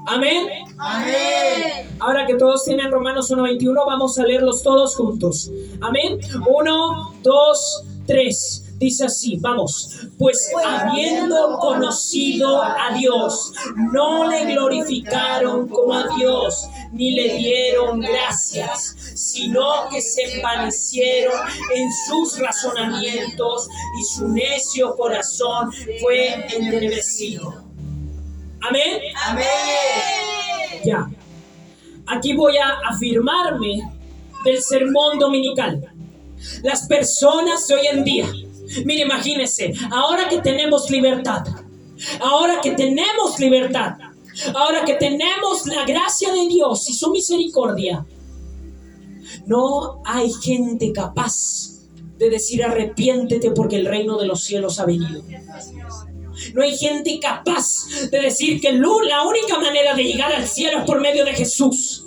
Amén. 0.06 0.46
Amén. 0.78 1.96
Ahora 1.98 2.26
que 2.26 2.34
todos 2.34 2.64
tienen 2.64 2.90
Romanos 2.90 3.30
1.21, 3.30 3.74
vamos 3.86 4.18
a 4.18 4.24
leerlos 4.24 4.62
todos 4.62 4.94
juntos. 4.94 5.50
Amén. 5.80 6.20
1, 6.46 7.14
2, 7.22 7.84
3. 8.06 8.65
Dice 8.78 9.06
así, 9.06 9.36
vamos, 9.40 10.08
pues 10.18 10.50
habiendo 10.64 11.58
conocido 11.58 12.62
a 12.62 12.92
Dios, 12.94 13.52
no 13.92 14.28
le 14.28 14.44
glorificaron 14.52 15.66
como 15.68 15.94
a 15.94 16.06
Dios, 16.16 16.68
ni 16.92 17.12
le 17.12 17.38
dieron 17.38 18.00
gracias, 18.00 18.94
sino 19.14 19.88
que 19.90 20.02
se 20.02 20.36
envanecieron 20.36 21.40
en 21.74 21.88
sus 22.06 22.38
razonamientos 22.38 23.68
y 23.98 24.04
su 24.04 24.28
necio 24.28 24.94
corazón 24.94 25.72
fue 26.00 26.34
entenebrecido. 26.34 27.64
Amén. 28.60 29.00
Amén. 29.26 29.46
Ya. 30.84 31.08
Aquí 32.08 32.34
voy 32.34 32.56
a 32.58 32.90
afirmarme 32.90 33.90
del 34.44 34.62
sermón 34.62 35.18
dominical. 35.18 35.92
Las 36.62 36.86
personas 36.86 37.66
de 37.66 37.74
hoy 37.74 37.86
en 37.86 38.04
día, 38.04 38.26
mire, 38.84 39.02
imagínense, 39.02 39.72
ahora 39.90 40.28
que 40.28 40.40
tenemos 40.40 40.90
libertad, 40.90 41.46
ahora 42.20 42.60
que 42.60 42.72
tenemos 42.72 43.38
libertad, 43.38 43.94
ahora 44.54 44.84
que 44.84 44.94
tenemos 44.94 45.66
la 45.66 45.84
gracia 45.84 46.32
de 46.32 46.46
Dios 46.48 46.88
y 46.88 46.92
su 46.92 47.10
misericordia, 47.10 48.04
no 49.46 50.02
hay 50.04 50.32
gente 50.32 50.92
capaz 50.92 51.76
de 52.18 52.30
decir 52.30 52.64
arrepiéntete 52.64 53.50
porque 53.50 53.76
el 53.76 53.86
reino 53.86 54.18
de 54.18 54.26
los 54.26 54.42
cielos 54.42 54.80
ha 54.80 54.86
venido. 54.86 55.22
No 56.54 56.62
hay 56.62 56.76
gente 56.76 57.18
capaz 57.20 57.86
de 58.10 58.20
decir 58.20 58.60
que 58.60 58.72
la 58.72 59.24
única 59.24 59.58
manera 59.58 59.94
de 59.94 60.04
llegar 60.04 60.32
al 60.32 60.46
cielo 60.46 60.78
es 60.80 60.84
por 60.84 61.00
medio 61.00 61.24
de 61.24 61.34
Jesús. 61.34 62.04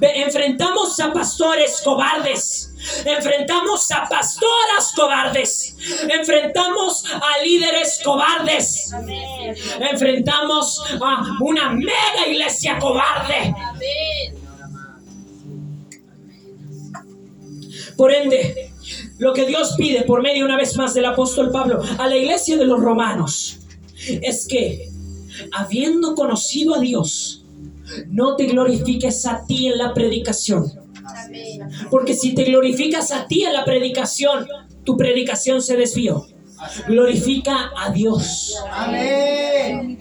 Enfrentamos 0.00 0.98
a 1.00 1.12
pastores 1.12 1.80
cobardes. 1.84 2.65
Enfrentamos 3.04 3.90
a 3.90 4.08
pastoras 4.08 4.92
cobardes 4.94 5.76
Enfrentamos 6.08 7.04
a 7.06 7.42
líderes 7.44 8.00
cobardes. 8.04 8.92
Enfrentamos 9.90 10.82
a 11.00 11.24
una 11.40 11.70
mega 11.70 12.26
iglesia 12.28 12.78
cobarde. 12.78 13.54
Por 17.96 18.12
ende, 18.12 18.72
lo 19.18 19.32
que 19.32 19.46
Dios 19.46 19.74
pide 19.76 20.02
por 20.02 20.22
medio 20.22 20.44
una 20.44 20.56
vez 20.56 20.76
más 20.76 20.94
del 20.94 21.06
apóstol 21.06 21.50
Pablo 21.50 21.82
a 21.98 22.06
la 22.06 22.16
iglesia 22.16 22.56
de 22.56 22.66
los 22.66 22.80
romanos 22.80 23.58
es 24.06 24.46
que, 24.46 24.90
habiendo 25.52 26.14
conocido 26.14 26.74
a 26.74 26.80
Dios, 26.80 27.44
no 28.08 28.36
te 28.36 28.46
glorifiques 28.46 29.24
a 29.26 29.44
ti 29.46 29.68
en 29.68 29.78
la 29.78 29.94
predicación. 29.94 30.85
Porque 31.90 32.14
si 32.14 32.34
te 32.34 32.44
glorificas 32.44 33.12
a 33.12 33.26
ti 33.26 33.44
en 33.44 33.52
la 33.52 33.64
predicación, 33.64 34.46
tu 34.84 34.96
predicación 34.96 35.62
se 35.62 35.76
desvió. 35.76 36.26
Glorifica 36.88 37.70
a 37.76 37.90
Dios. 37.90 38.56
Amén. 38.72 39.98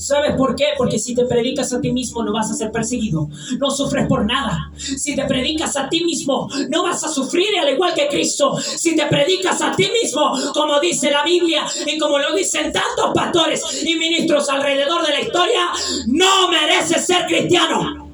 ¿Sabes 0.00 0.34
por 0.34 0.56
qué? 0.56 0.68
Porque 0.78 0.98
si 0.98 1.14
te 1.14 1.26
predicas 1.26 1.74
a 1.74 1.80
ti 1.80 1.92
mismo 1.92 2.24
no 2.24 2.32
vas 2.32 2.50
a 2.50 2.54
ser 2.54 2.72
perseguido. 2.72 3.28
No 3.58 3.70
sufres 3.70 4.06
por 4.08 4.24
nada. 4.24 4.72
Si 4.76 5.14
te 5.14 5.24
predicas 5.26 5.76
a 5.76 5.90
ti 5.90 6.04
mismo 6.04 6.48
no 6.70 6.82
vas 6.82 7.04
a 7.04 7.08
sufrir 7.08 7.48
al 7.60 7.68
igual 7.68 7.92
que 7.92 8.08
Cristo. 8.08 8.56
Si 8.58 8.96
te 8.96 9.06
predicas 9.06 9.60
a 9.60 9.72
ti 9.72 9.90
mismo, 10.02 10.32
como 10.54 10.80
dice 10.80 11.10
la 11.10 11.22
Biblia 11.22 11.66
y 11.86 11.98
como 11.98 12.18
lo 12.18 12.34
dicen 12.34 12.72
tantos 12.72 13.12
pastores 13.14 13.62
y 13.84 13.94
ministros 13.96 14.48
alrededor 14.48 15.06
de 15.06 15.12
la 15.12 15.20
historia, 15.20 15.68
no 16.06 16.48
mereces 16.48 17.04
ser 17.04 17.26
cristiano. 17.26 18.09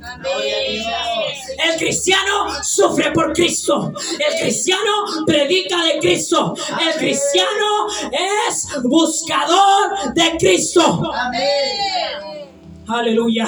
El 1.64 1.78
cristiano 1.78 2.62
sufre 2.62 3.12
por 3.12 3.32
Cristo. 3.32 3.92
El 4.12 4.40
cristiano 4.40 5.24
predica 5.26 5.84
de 5.84 5.98
Cristo. 5.98 6.54
El 6.80 6.98
cristiano 6.98 7.86
es 8.12 8.68
buscador 8.82 10.14
de 10.14 10.36
Cristo. 10.38 11.12
Amén. 11.12 12.46
Aleluya. 12.86 13.46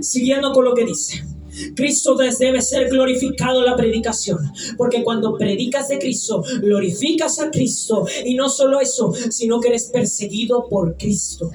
Siguiendo 0.00 0.52
con 0.52 0.64
lo 0.64 0.74
que 0.74 0.84
dice. 0.84 1.24
Cristo 1.74 2.14
debe 2.14 2.62
ser 2.62 2.88
glorificado 2.88 3.60
en 3.60 3.66
la 3.66 3.76
predicación, 3.76 4.38
porque 4.78 5.02
cuando 5.04 5.36
predicas 5.36 5.88
de 5.88 5.98
Cristo, 5.98 6.42
glorificas 6.62 7.38
a 7.40 7.50
Cristo, 7.50 8.06
y 8.24 8.34
no 8.34 8.48
solo 8.48 8.80
eso, 8.80 9.12
sino 9.30 9.60
que 9.60 9.68
eres 9.68 9.90
perseguido 9.92 10.66
por 10.68 10.96
Cristo. 10.96 11.50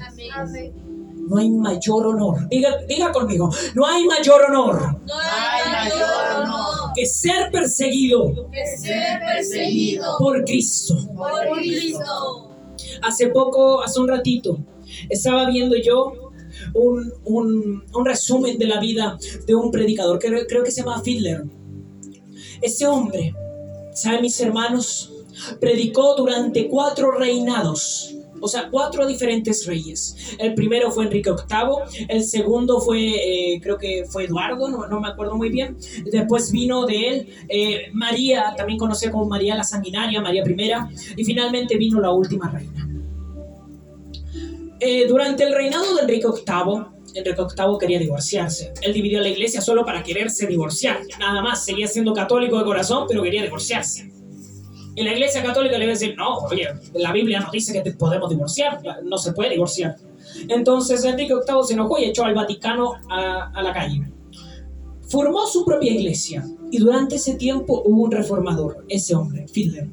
No 1.28 1.36
hay 1.38 1.50
mayor 1.50 2.06
honor. 2.06 2.48
Diga, 2.48 2.70
diga 2.88 3.12
conmigo, 3.12 3.50
no 3.74 3.86
hay 3.86 4.04
mayor 4.04 4.42
honor 4.48 4.96
No 5.06 5.14
hay 5.14 5.72
mayor 5.90 6.42
honor 6.42 6.92
que 6.94 7.04
ser 7.06 7.50
perseguido 7.52 8.48
que 8.50 8.66
ser 8.78 9.20
perseguido 9.20 10.16
por 10.18 10.42
Cristo. 10.44 10.94
por 11.16 11.58
Cristo. 11.58 12.50
Hace 13.02 13.28
poco, 13.28 13.82
hace 13.82 14.00
un 14.00 14.08
ratito, 14.08 14.58
estaba 15.08 15.46
viendo 15.48 15.76
yo 15.76 16.12
un, 16.74 17.12
un- 17.24 17.84
un 17.92 18.04
resumen 18.06 18.58
de 18.58 18.66
la 18.66 18.80
vida 18.80 19.18
de 19.46 19.54
un 19.54 19.70
predicador, 19.70 20.18
que 20.18 20.46
creo, 20.46 20.64
que 20.64 20.70
se 20.70 20.80
llama 20.82 21.02
Fiedler. 21.02 21.44
Ese 22.62 22.86
hombre, 22.86 23.34
¿saben 23.94 24.22
mis 24.22 24.40
hermanos? 24.40 25.12
Predicó 25.60 26.16
durante 26.16 26.68
cuatro 26.68 27.12
reinados. 27.12 28.14
O 28.40 28.48
sea, 28.48 28.68
cuatro 28.70 29.06
diferentes 29.06 29.66
reyes. 29.66 30.36
El 30.38 30.54
primero 30.54 30.90
fue 30.90 31.04
Enrique 31.04 31.30
VIII, 31.30 32.06
el 32.08 32.24
segundo 32.24 32.80
fue, 32.80 33.54
eh, 33.54 33.60
creo 33.60 33.78
que 33.78 34.04
fue 34.08 34.24
Eduardo, 34.24 34.68
no, 34.68 34.86
no 34.86 35.00
me 35.00 35.08
acuerdo 35.08 35.36
muy 35.36 35.48
bien. 35.48 35.76
Después 36.10 36.50
vino 36.50 36.86
de 36.86 37.08
él 37.08 37.28
eh, 37.48 37.90
María, 37.92 38.54
también 38.56 38.78
conocida 38.78 39.10
como 39.10 39.26
María 39.26 39.54
la 39.54 39.64
Sanguinaria, 39.64 40.20
María 40.20 40.42
I, 40.44 41.20
y 41.20 41.24
finalmente 41.24 41.76
vino 41.76 42.00
la 42.00 42.10
última 42.10 42.50
reina. 42.50 42.88
Eh, 44.80 45.06
durante 45.08 45.42
el 45.42 45.54
reinado 45.54 45.96
de 45.96 46.02
Enrique 46.02 46.26
VIII, 46.28 46.98
Enrique 47.14 47.42
VIII 47.42 47.78
quería 47.80 47.98
divorciarse. 47.98 48.72
Él 48.82 48.92
dividió 48.92 49.20
la 49.20 49.28
iglesia 49.28 49.60
solo 49.60 49.84
para 49.84 50.02
quererse 50.02 50.46
divorciar. 50.46 51.00
Nada 51.18 51.42
más, 51.42 51.64
seguía 51.64 51.88
siendo 51.88 52.12
católico 52.12 52.58
de 52.58 52.64
corazón, 52.64 53.06
pero 53.08 53.22
quería 53.22 53.42
divorciarse. 53.42 54.17
Y 54.98 55.04
la 55.04 55.12
iglesia 55.12 55.44
católica 55.44 55.78
le 55.78 55.84
iba 55.84 55.92
a 55.92 55.96
decir, 55.96 56.16
no, 56.16 56.38
oye, 56.38 56.66
la 56.94 57.12
Biblia 57.12 57.38
nos 57.38 57.52
dice 57.52 57.72
que 57.72 57.82
te 57.82 57.92
podemos 57.92 58.28
divorciar, 58.28 58.80
no 59.04 59.16
se 59.16 59.32
puede 59.32 59.50
divorciar. 59.50 59.94
Entonces 60.48 61.04
Enrique 61.04 61.34
VIII 61.34 61.62
se 61.64 61.74
enojó 61.74 62.00
y 62.00 62.06
echó 62.06 62.24
al 62.24 62.34
Vaticano 62.34 62.94
a, 63.08 63.52
a 63.54 63.62
la 63.62 63.72
calle. 63.72 64.10
Formó 65.08 65.46
su 65.46 65.64
propia 65.64 65.92
iglesia 65.92 66.44
y 66.72 66.78
durante 66.78 67.14
ese 67.14 67.34
tiempo 67.34 67.80
hubo 67.86 68.02
un 68.02 68.10
reformador, 68.10 68.84
ese 68.88 69.14
hombre, 69.14 69.46
Fiedler. 69.46 69.88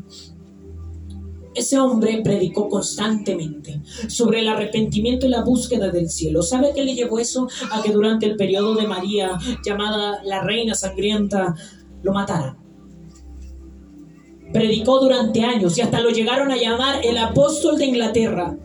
Ese 1.53 1.77
hombre 1.77 2.21
predicó 2.23 2.67
constantemente 2.67 3.81
sobre 4.07 4.39
el 4.39 4.47
arrepentimiento 4.47 5.27
y 5.27 5.29
la 5.29 5.43
búsqueda 5.43 5.89
del 5.89 6.09
cielo. 6.09 6.41
¿Sabe 6.41 6.71
qué 6.73 6.83
le 6.83 6.95
llevó 6.95 7.19
eso? 7.19 7.47
A 7.71 7.83
que 7.83 7.91
durante 7.91 8.25
el 8.25 8.37
periodo 8.37 8.73
de 8.73 8.87
María, 8.87 9.37
llamada 9.63 10.23
la 10.23 10.41
Reina 10.41 10.73
Sangrienta, 10.73 11.53
lo 12.01 12.11
mataran. 12.11 12.64
Predicó 14.55 15.01
durante 15.01 15.43
años 15.43 15.77
y 15.77 15.81
hasta 15.81 15.99
lo 15.99 16.11
llegaron 16.11 16.49
a 16.49 16.55
llamar 16.55 17.01
el 17.03 17.17
apóstol 17.17 17.77
de 17.77 17.87
Inglaterra. 17.87 18.55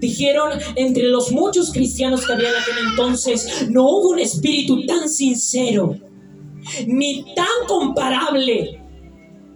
Dijeron, 0.00 0.52
entre 0.74 1.02
los 1.02 1.32
muchos 1.32 1.70
cristianos 1.70 2.24
que 2.24 2.32
había 2.32 2.48
en 2.48 2.54
aquel 2.54 2.78
entonces, 2.88 3.68
no 3.68 3.82
hubo 3.90 4.08
un 4.08 4.20
espíritu 4.20 4.86
tan 4.86 5.06
sincero, 5.06 5.96
ni 6.86 7.26
tan 7.34 7.66
comparable 7.66 8.80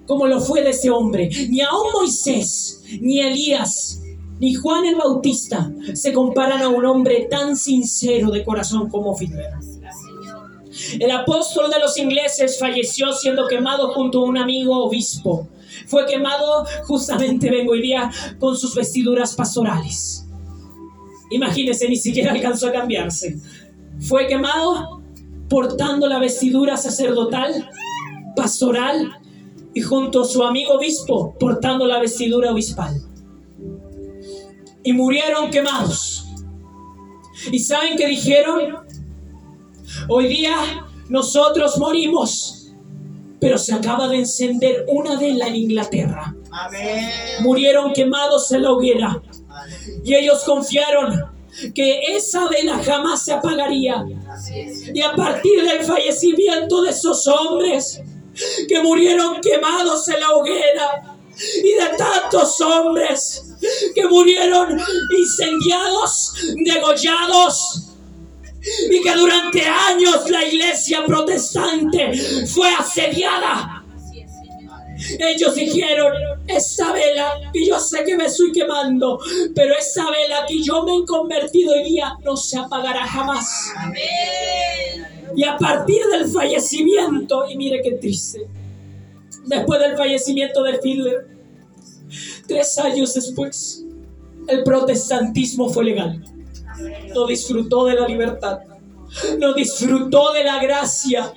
como 0.06 0.26
lo 0.26 0.40
fue 0.40 0.60
de 0.60 0.70
ese 0.70 0.90
hombre. 0.90 1.30
Ni 1.48 1.62
aún 1.62 1.86
Moisés, 1.94 2.84
ni 3.00 3.20
Elías, 3.20 4.02
ni 4.40 4.52
Juan 4.52 4.84
el 4.84 4.96
Bautista 4.96 5.72
se 5.94 6.12
comparan 6.12 6.60
a 6.60 6.68
un 6.68 6.84
hombre 6.84 7.28
tan 7.30 7.56
sincero 7.56 8.30
de 8.30 8.44
corazón 8.44 8.90
como 8.90 9.16
Fiedler. 9.16 9.54
El 11.00 11.10
apóstol 11.12 11.70
de 11.70 11.80
los 11.80 11.96
ingleses 11.96 12.58
falleció 12.58 13.14
siendo 13.14 13.46
quemado 13.48 13.94
junto 13.94 14.20
a 14.20 14.24
un 14.24 14.36
amigo 14.36 14.84
obispo. 14.84 15.48
Fue 15.86 16.06
quemado 16.06 16.64
justamente, 16.84 17.50
vengo 17.50 17.72
hoy 17.72 17.82
día, 17.82 18.10
con 18.38 18.56
sus 18.56 18.74
vestiduras 18.74 19.34
pastorales. 19.34 20.26
Imagínense, 21.30 21.88
ni 21.88 21.96
siquiera 21.96 22.32
alcanzó 22.32 22.68
a 22.68 22.72
cambiarse. 22.72 23.38
Fue 24.00 24.26
quemado 24.26 25.02
portando 25.48 26.06
la 26.08 26.18
vestidura 26.18 26.76
sacerdotal, 26.76 27.68
pastoral, 28.36 29.18
y 29.74 29.80
junto 29.80 30.22
a 30.22 30.24
su 30.24 30.42
amigo 30.42 30.74
obispo 30.74 31.34
portando 31.38 31.86
la 31.86 31.98
vestidura 31.98 32.52
obispal. 32.52 33.00
Y 34.84 34.92
murieron 34.92 35.50
quemados. 35.50 36.26
¿Y 37.50 37.58
saben 37.58 37.96
qué 37.96 38.06
dijeron? 38.06 38.76
Hoy 40.08 40.28
día 40.28 40.54
nosotros 41.08 41.78
morimos, 41.78 42.61
pero 43.42 43.58
se 43.58 43.74
acaba 43.74 44.06
de 44.06 44.18
encender 44.18 44.84
una 44.86 45.18
vela 45.18 45.48
en 45.48 45.56
Inglaterra. 45.56 46.32
Amén. 46.52 47.10
Murieron 47.40 47.92
quemados 47.92 48.52
en 48.52 48.62
la 48.62 48.70
hoguera 48.70 49.20
y 50.04 50.14
ellos 50.14 50.44
confiaron 50.44 51.24
que 51.74 52.16
esa 52.16 52.46
vela 52.48 52.80
jamás 52.84 53.24
se 53.24 53.32
apagaría. 53.32 54.04
Y 54.94 55.02
a 55.02 55.16
partir 55.16 55.60
del 55.60 55.84
fallecimiento 55.84 56.82
de 56.82 56.90
esos 56.90 57.26
hombres 57.26 58.00
que 58.68 58.80
murieron 58.80 59.40
quemados 59.40 60.08
en 60.08 60.20
la 60.20 60.30
hoguera 60.30 61.16
y 61.64 61.72
de 61.72 61.96
tantos 61.98 62.60
hombres 62.60 63.56
que 63.92 64.06
murieron 64.06 64.80
incendiados, 65.18 66.32
degollados, 66.64 67.91
y 68.90 69.02
que 69.02 69.14
durante 69.14 69.62
años 69.62 70.28
la 70.30 70.44
iglesia 70.44 71.04
protestante 71.04 72.12
fue 72.46 72.68
asediada. 72.68 73.84
Ellos 75.18 75.54
dijeron, 75.56 76.12
esta 76.46 76.92
vela 76.92 77.50
que 77.52 77.66
yo 77.66 77.78
sé 77.80 78.04
que 78.04 78.16
me 78.16 78.26
estoy 78.26 78.52
quemando, 78.52 79.18
pero 79.54 79.74
esa 79.76 80.04
vela 80.10 80.46
que 80.46 80.62
yo 80.62 80.84
me 80.84 80.96
he 80.96 81.04
convertido 81.04 81.74
hoy 81.74 81.84
día 81.84 82.16
no 82.24 82.36
se 82.36 82.58
apagará 82.58 83.06
jamás. 83.06 83.72
Y 85.34 85.44
a 85.44 85.56
partir 85.56 86.02
del 86.06 86.26
fallecimiento, 86.28 87.48
y 87.50 87.56
mire 87.56 87.80
qué 87.82 87.92
triste, 87.92 88.46
después 89.46 89.80
del 89.80 89.96
fallecimiento 89.96 90.62
de 90.62 90.78
Hitler, 90.82 91.26
tres 92.46 92.78
años 92.78 93.14
después, 93.14 93.84
el 94.46 94.62
protestantismo 94.62 95.68
fue 95.68 95.84
legal. 95.84 96.22
No 97.14 97.26
disfrutó 97.26 97.84
de 97.86 97.94
la 97.94 98.06
libertad, 98.06 98.58
no 99.38 99.52
disfrutó 99.54 100.32
de 100.32 100.44
la 100.44 100.62
gracia, 100.62 101.32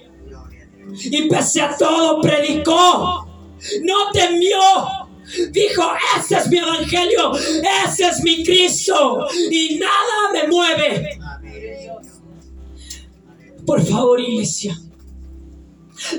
y 0.94 1.28
pese 1.28 1.62
a 1.62 1.76
todo 1.78 2.22
predicó, 2.22 3.28
no 3.84 4.12
temió. 4.14 4.60
Dijo, 5.52 5.82
ese 6.20 6.38
es 6.38 6.48
mi 6.50 6.60
evangelio, 6.60 7.32
ese 7.86 8.08
es 8.08 8.24
mi 8.24 8.44
Cristo, 8.44 9.26
y 9.50 9.80
nada 9.80 10.32
me 10.32 10.48
mueve. 10.48 11.20
Por 13.66 13.84
favor, 13.84 14.20
iglesia. 14.20 14.80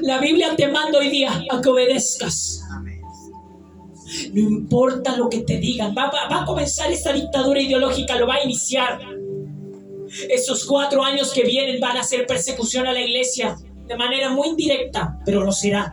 La 0.03 0.19
Biblia 0.19 0.57
te 0.57 0.67
manda 0.69 0.99
hoy 0.99 1.11
día 1.11 1.45
a 1.49 1.61
que 1.61 1.69
obedezcas. 1.69 2.63
Amén. 2.73 2.96
No 4.33 4.41
importa 4.41 5.17
lo 5.17 5.29
que 5.29 5.41
te 5.41 5.59
digan, 5.59 5.95
va, 5.97 6.11
a 6.13 6.45
comenzar 6.45 6.91
esta 6.93 7.13
dictadura 7.13 7.61
ideológica, 7.61 8.17
lo 8.17 8.27
va 8.27 8.35
a 8.35 8.45
iniciar. 8.45 9.01
Esos 10.31 10.65
cuatro 10.65 11.03
años 11.03 11.33
que 11.33 11.43
vienen 11.43 11.81
van 11.81 11.97
a 11.97 12.05
ser 12.05 12.27
persecución 12.27 12.87
a 12.87 12.93
la 12.93 13.01
iglesia 13.01 13.57
de 13.87 13.97
manera 13.97 14.31
muy 14.31 14.49
indirecta, 14.49 15.19
pero 15.25 15.45
lo 15.45 15.53
será. 15.53 15.93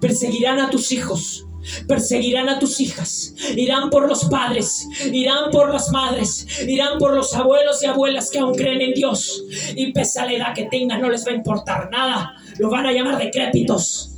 Perseguirán 0.00 0.60
a 0.60 0.70
tus 0.70 0.92
hijos, 0.92 1.46
perseguirán 1.86 2.48
a 2.48 2.58
tus 2.58 2.80
hijas, 2.80 3.34
irán 3.56 3.90
por 3.90 4.08
los 4.08 4.24
padres, 4.26 4.86
irán 5.12 5.50
por 5.50 5.72
las 5.72 5.90
madres, 5.90 6.46
irán 6.66 6.98
por 6.98 7.14
los 7.14 7.34
abuelos 7.34 7.82
y 7.82 7.86
abuelas 7.86 8.30
que 8.30 8.38
aún 8.38 8.54
creen 8.54 8.80
en 8.80 8.94
Dios. 8.94 9.44
Y 9.74 9.92
pese 9.92 10.20
a 10.20 10.26
la 10.26 10.32
edad 10.32 10.54
que 10.54 10.64
tengan, 10.64 11.00
no 11.00 11.10
les 11.10 11.26
va 11.26 11.32
a 11.32 11.36
importar 11.36 11.90
nada. 11.90 12.34
Lo 12.58 12.70
van 12.70 12.86
a 12.86 12.92
llamar 12.92 13.18
decrépitos, 13.18 14.17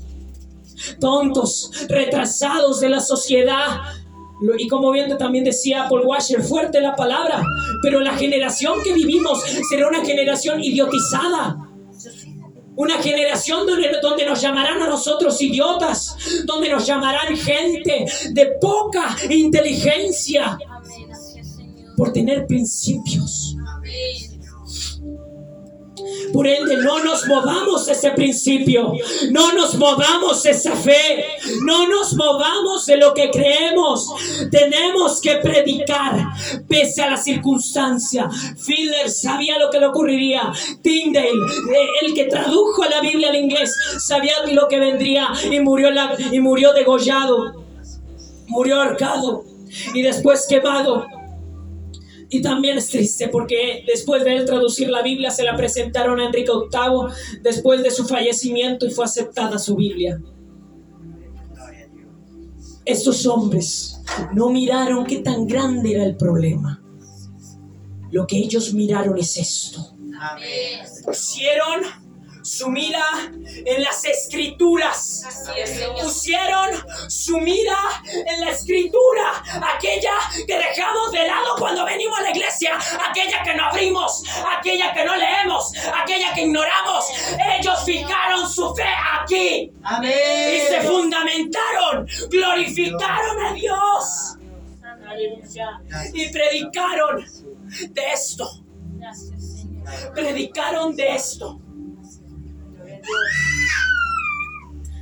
tontos, 1.01 1.71
retrasados 1.88 2.81
de 2.81 2.88
la 2.88 3.01
sociedad. 3.01 3.81
Y 4.59 4.69
como 4.69 4.90
bien 4.90 5.16
también 5.19 5.45
decía 5.45 5.87
Paul 5.88 6.07
Washer, 6.07 6.43
fuerte 6.43 6.81
la 6.81 6.97
palabra, 6.97 7.43
pero 7.83 8.01
la 8.01 8.14
generación 8.14 8.83
que 8.83 8.93
vivimos 8.93 9.43
será 9.69 9.88
una 9.88 10.05
generación 10.05 10.62
idiotizada. 10.62 11.66
Una 12.77 12.95
generación 12.95 13.66
donde, 13.66 13.90
donde 14.01 14.25
nos 14.25 14.40
llamarán 14.40 14.81
a 14.81 14.88
nosotros 14.88 15.38
idiotas, 15.43 16.16
donde 16.47 16.71
nos 16.71 16.87
llamarán 16.87 17.37
gente 17.37 18.07
de 18.31 18.47
poca 18.59 19.14
inteligencia 19.29 20.57
por 22.01 22.12
tener 22.12 22.47
principios. 22.47 23.57
Por 26.33 26.47
ende, 26.47 26.77
no 26.77 27.03
nos 27.03 27.27
movamos 27.27 27.88
ese 27.88 28.11
principio, 28.12 28.93
no 29.31 29.53
nos 29.53 29.75
movamos 29.75 30.45
esa 30.47 30.77
fe, 30.77 31.27
no 31.64 31.88
nos 31.88 32.14
movamos 32.14 32.87
de 32.87 32.97
lo 32.97 33.14
que 33.14 33.31
creemos. 33.31 34.09
Tenemos 34.51 35.21
que 35.21 35.37
predicar 35.37 36.27
pese 36.69 37.03
a 37.03 37.11
la 37.11 37.16
circunstancia. 37.16 38.29
Filler 38.59 39.11
sabía 39.11 39.59
lo 39.59 39.71
que 39.71 39.81
le 39.81 39.87
ocurriría. 39.87 40.53
Tyndale, 40.83 41.29
eh, 41.29 41.88
el 42.03 42.14
que 42.14 42.25
tradujo 42.25 42.85
la 42.85 43.01
Biblia 43.01 43.31
al 43.31 43.37
inglés, 43.37 43.75
sabía 43.99 44.35
lo 44.53 44.69
que 44.69 44.79
vendría 44.79 45.29
y 45.51 45.61
murió, 45.61 45.90
y 46.31 46.40
murió 46.40 46.73
degollado, 46.73 47.64
murió 48.47 48.83
ahorcado 48.83 49.45
y 49.95 50.03
después 50.03 50.47
quemado. 50.49 51.07
Y 52.31 52.43
también 52.43 52.79
es 52.79 52.88
triste 52.88 53.29
porque 53.29 53.85
después 53.87 54.25
de 54.25 54.37
él 54.37 54.45
traducir 54.45 54.88
la 54.88 55.03
Biblia 55.03 55.31
se 55.31 55.43
la 55.43 55.57
presentaron 55.57 56.21
a 56.21 56.27
Enrique 56.27 56.53
VIII 56.53 57.40
después 57.43 57.83
de 57.83 57.90
su 57.90 58.07
fallecimiento 58.07 58.87
y 58.87 58.90
fue 58.90 59.05
aceptada 59.05 59.59
su 59.59 59.75
Biblia. 59.75 60.21
Estos 62.85 63.27
hombres 63.27 64.01
no 64.33 64.51
miraron 64.51 65.05
qué 65.05 65.19
tan 65.19 65.47
grande 65.47 65.93
era 65.93 66.05
el 66.05 66.16
problema. 66.16 66.83
Lo 68.12 68.27
que 68.27 68.38
ellos 68.38 68.75
miraron 68.75 69.19
es 69.19 69.37
esto. 69.37 69.97
Pusieron 71.05 71.83
su 72.42 72.68
mira 72.70 73.05
en 73.64 73.83
las 73.83 74.05
escrituras. 74.05 75.22
Es. 75.57 75.81
Pusieron 76.03 76.70
su 77.09 77.38
mira 77.38 77.79
en 78.05 78.40
la 78.40 78.50
escritura, 78.50 79.42
aquella 79.74 80.12
que 80.46 80.57
dejamos 80.57 81.12
de 81.12 81.26
lado 81.26 81.57
cuando 81.59 81.85
venimos 81.85 82.18
a 82.18 82.22
la 82.22 82.31
iglesia, 82.31 82.79
aquella 83.09 83.42
que 83.42 83.55
no 83.55 83.64
abrimos, 83.64 84.22
aquella 84.59 84.92
que 84.92 85.05
no 85.05 85.16
leemos, 85.16 85.72
aquella 86.03 86.35
que 86.35 86.42
ignoramos. 86.42 87.07
Ellos 87.59 87.85
fijaron 87.85 88.48
su 88.50 88.74
fe 88.74 88.88
aquí. 89.20 89.72
Y 90.03 90.61
se 90.68 90.81
fundamentaron, 90.83 92.07
glorificaron 92.31 93.46
a 93.46 93.53
Dios. 93.53 94.37
Y 96.14 96.29
predicaron 96.29 97.24
de 97.90 98.12
esto, 98.12 98.48
predicaron 100.14 100.94
de 100.94 101.14
esto. 101.14 101.60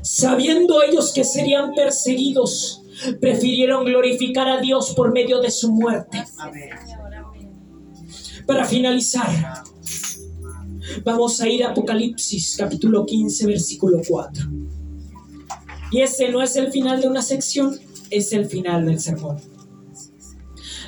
Sabiendo 0.03 0.83
ellos 0.83 1.12
que 1.12 1.23
serían 1.23 1.75
perseguidos, 1.75 2.83
prefirieron 3.21 3.85
glorificar 3.85 4.49
a 4.49 4.61
Dios 4.61 4.92
por 4.94 5.12
medio 5.12 5.40
de 5.40 5.51
su 5.51 5.73
muerte. 5.73 6.25
Para 8.47 8.64
finalizar, 8.64 9.62
vamos 11.05 11.40
a 11.40 11.49
ir 11.49 11.64
a 11.64 11.71
Apocalipsis 11.71 12.57
capítulo 12.57 13.05
15, 13.05 13.47
versículo 13.47 14.01
4. 14.09 14.47
Y 15.92 16.01
este 16.01 16.31
no 16.31 16.42
es 16.42 16.57
el 16.57 16.73
final 16.73 17.01
de 17.01 17.09
una 17.09 17.23
sección, 17.23 17.79
es 18.11 18.33
el 18.33 18.47
final 18.47 18.87
del 18.87 18.99
sermón. 19.01 19.37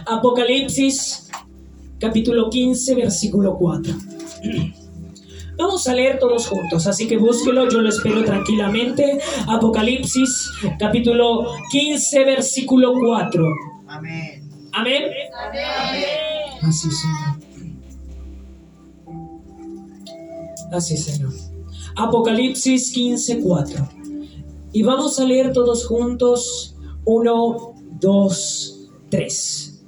Apocalipsis 0.06 1.28
capítulo 1.98 2.50
15, 2.50 2.94
versículo 2.94 3.56
4. 3.58 3.94
Vamos 5.60 5.86
a 5.86 5.94
leer 5.94 6.18
todos 6.18 6.46
juntos, 6.46 6.86
así 6.86 7.06
que 7.06 7.18
búsquelo, 7.18 7.68
yo 7.68 7.82
lo 7.82 7.90
espero 7.90 8.24
tranquilamente. 8.24 9.18
Apocalipsis 9.46 10.50
capítulo 10.78 11.52
15, 11.70 12.24
versículo 12.24 12.94
4. 12.98 13.44
Amén. 13.86 14.48
Amén. 14.72 15.02
Amén. 15.38 16.04
Así, 16.62 16.88
Señor. 16.90 17.40
Así, 20.72 20.96
Señor. 20.96 21.32
Apocalipsis 21.94 22.90
15, 22.92 23.40
4. 23.40 23.88
Y 24.72 24.82
vamos 24.82 25.20
a 25.20 25.24
leer 25.24 25.52
todos 25.52 25.86
juntos. 25.86 26.74
1, 27.04 27.74
2, 28.00 28.88
3. 29.10 29.84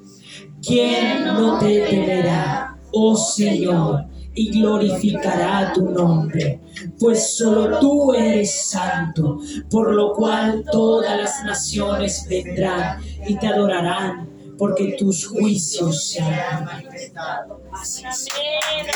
¿Quién 0.64 1.24
no 1.24 1.58
te 1.58 1.80
temerá, 1.80 2.78
oh 2.92 3.16
Señor, 3.16 4.04
y 4.34 4.60
glorificará 4.60 5.72
tu 5.72 5.90
nombre? 5.90 6.60
Pues 6.98 7.36
solo 7.36 7.78
tú 7.78 8.14
eres 8.14 8.68
santo, 8.70 9.38
por 9.70 9.92
lo 9.92 10.12
cual 10.12 10.64
todas 10.70 11.16
las 11.18 11.44
naciones 11.44 12.26
vendrán 12.28 13.02
y 13.26 13.36
te 13.36 13.46
adorarán, 13.48 14.28
porque 14.58 14.96
tus 14.98 15.26
juicios 15.26 16.08
se 16.08 16.20
han 16.20 16.64
manifestado. 16.64 17.60
Así 17.72 18.04
es. 18.06 18.28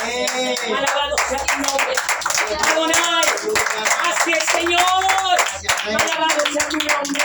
Amén. 0.02 0.54
Alabado 0.66 1.16
sea 1.28 1.38
tu 1.38 1.54
nombre. 1.56 1.96
Adonai. 2.72 3.24
Así 4.04 4.32
es, 4.32 4.44
Señor. 4.44 4.80
Alabado 5.86 6.42
sea 6.52 6.68
tu 6.68 6.76
nombre. 6.76 7.22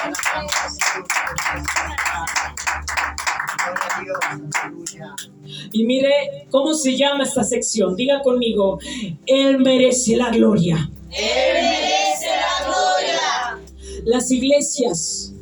Y 5.72 5.84
mire 5.86 6.48
cómo 6.50 6.74
se 6.74 6.96
llama 6.96 7.24
esta 7.24 7.44
sección. 7.44 7.96
Diga 7.96 8.22
conmigo, 8.22 8.80
Él 9.26 9.60
merece 9.60 10.16
la 10.16 10.30
gloria. 10.30 10.90
Él 11.12 11.54
merece 11.54 12.28
la 12.28 12.66
gloria. 12.66 13.62
Las 14.06 14.32
iglesias 14.32 15.34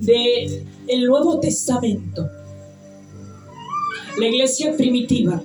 del 0.00 0.66
el 0.88 1.04
Nuevo 1.06 1.40
Testamento, 1.40 2.28
la 4.18 4.26
iglesia 4.26 4.76
primitiva, 4.76 5.42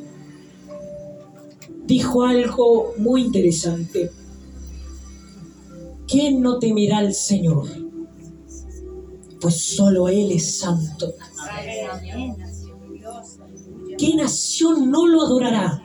dijo 1.85 2.23
algo 2.23 2.93
muy 2.97 3.23
interesante. 3.23 4.11
¿Quién 6.07 6.41
no 6.41 6.59
temerá 6.59 6.99
al 6.99 7.13
Señor? 7.13 7.90
Pues 9.41 9.75
solo 9.75 10.07
Él 10.07 10.31
es 10.31 10.59
santo. 10.59 11.13
¿Qué 13.97 14.15
nación 14.15 14.91
no 14.91 15.07
lo 15.07 15.21
adorará? 15.21 15.83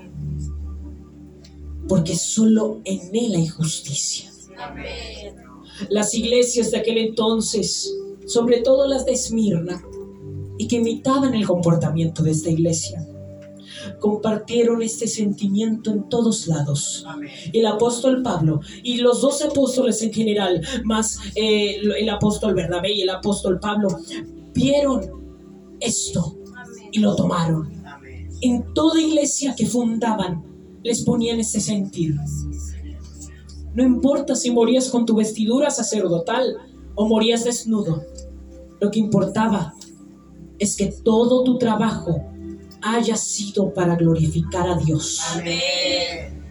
Porque 1.88 2.14
solo 2.14 2.80
en 2.84 3.14
Él 3.14 3.34
hay 3.34 3.46
justicia. 3.46 4.30
Las 5.88 6.14
iglesias 6.14 6.70
de 6.70 6.78
aquel 6.78 6.98
entonces, 6.98 7.92
sobre 8.26 8.60
todo 8.60 8.86
las 8.88 9.04
de 9.04 9.12
Esmirna, 9.12 9.82
y 10.58 10.68
que 10.68 10.76
imitaban 10.76 11.34
el 11.34 11.46
comportamiento 11.46 12.22
de 12.22 12.30
esta 12.30 12.50
iglesia, 12.50 13.05
compartieron 14.00 14.82
este 14.82 15.06
sentimiento 15.06 15.90
en 15.90 16.08
todos 16.08 16.46
lados. 16.46 17.04
Amén. 17.06 17.30
El 17.52 17.66
apóstol 17.66 18.22
Pablo 18.22 18.60
y 18.82 18.98
los 18.98 19.20
dos 19.20 19.42
apóstoles 19.42 20.02
en 20.02 20.12
general, 20.12 20.66
más 20.84 21.18
eh, 21.34 21.76
el 21.98 22.08
apóstol 22.10 22.54
Bernabé 22.54 22.94
y 22.94 23.02
el 23.02 23.10
apóstol 23.10 23.58
Pablo, 23.60 23.88
vieron 24.54 25.02
esto 25.80 26.36
y 26.92 26.98
lo 27.00 27.14
tomaron. 27.16 27.72
Amén. 27.84 28.28
En 28.40 28.74
toda 28.74 29.00
iglesia 29.00 29.54
que 29.56 29.66
fundaban, 29.66 30.44
les 30.82 31.02
ponían 31.02 31.40
ese 31.40 31.60
sentir. 31.60 32.16
No 33.74 33.82
importa 33.82 34.34
si 34.34 34.50
morías 34.50 34.88
con 34.88 35.04
tu 35.04 35.16
vestidura 35.16 35.70
sacerdotal 35.70 36.56
o 36.94 37.06
morías 37.06 37.44
desnudo. 37.44 38.04
Lo 38.80 38.90
que 38.90 38.98
importaba 38.98 39.74
es 40.58 40.76
que 40.76 40.86
todo 40.86 41.44
tu 41.44 41.58
trabajo 41.58 42.22
haya 42.94 43.16
sido 43.16 43.72
para 43.72 43.96
glorificar 43.96 44.68
a 44.68 44.76
Dios. 44.76 45.20
Amén. 45.34 46.42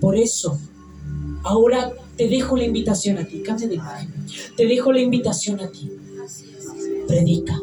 Por 0.00 0.16
eso, 0.16 0.58
ahora 1.42 1.92
te 2.16 2.28
dejo 2.28 2.56
la 2.56 2.64
invitación 2.64 3.18
a 3.18 3.24
ti. 3.26 3.42
Cambia 3.42 3.68
de 3.68 3.74
imagen. 3.74 4.12
Te 4.56 4.66
dejo 4.66 4.92
la 4.92 5.00
invitación 5.00 5.60
a 5.60 5.70
ti. 5.70 5.90
predica. 7.06 7.60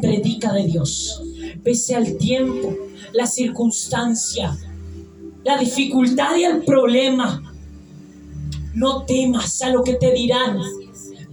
Predica 0.00 0.52
de 0.52 0.66
Dios. 0.66 1.22
Pese 1.62 1.94
al 1.94 2.16
tiempo, 2.16 2.74
la 3.12 3.26
circunstancia, 3.26 4.56
la 5.44 5.58
dificultad 5.58 6.36
y 6.36 6.44
el 6.44 6.64
problema. 6.64 7.42
No 8.74 9.04
temas 9.04 9.62
a 9.62 9.70
lo 9.70 9.82
que 9.82 9.94
te 9.94 10.12
dirán. 10.12 10.58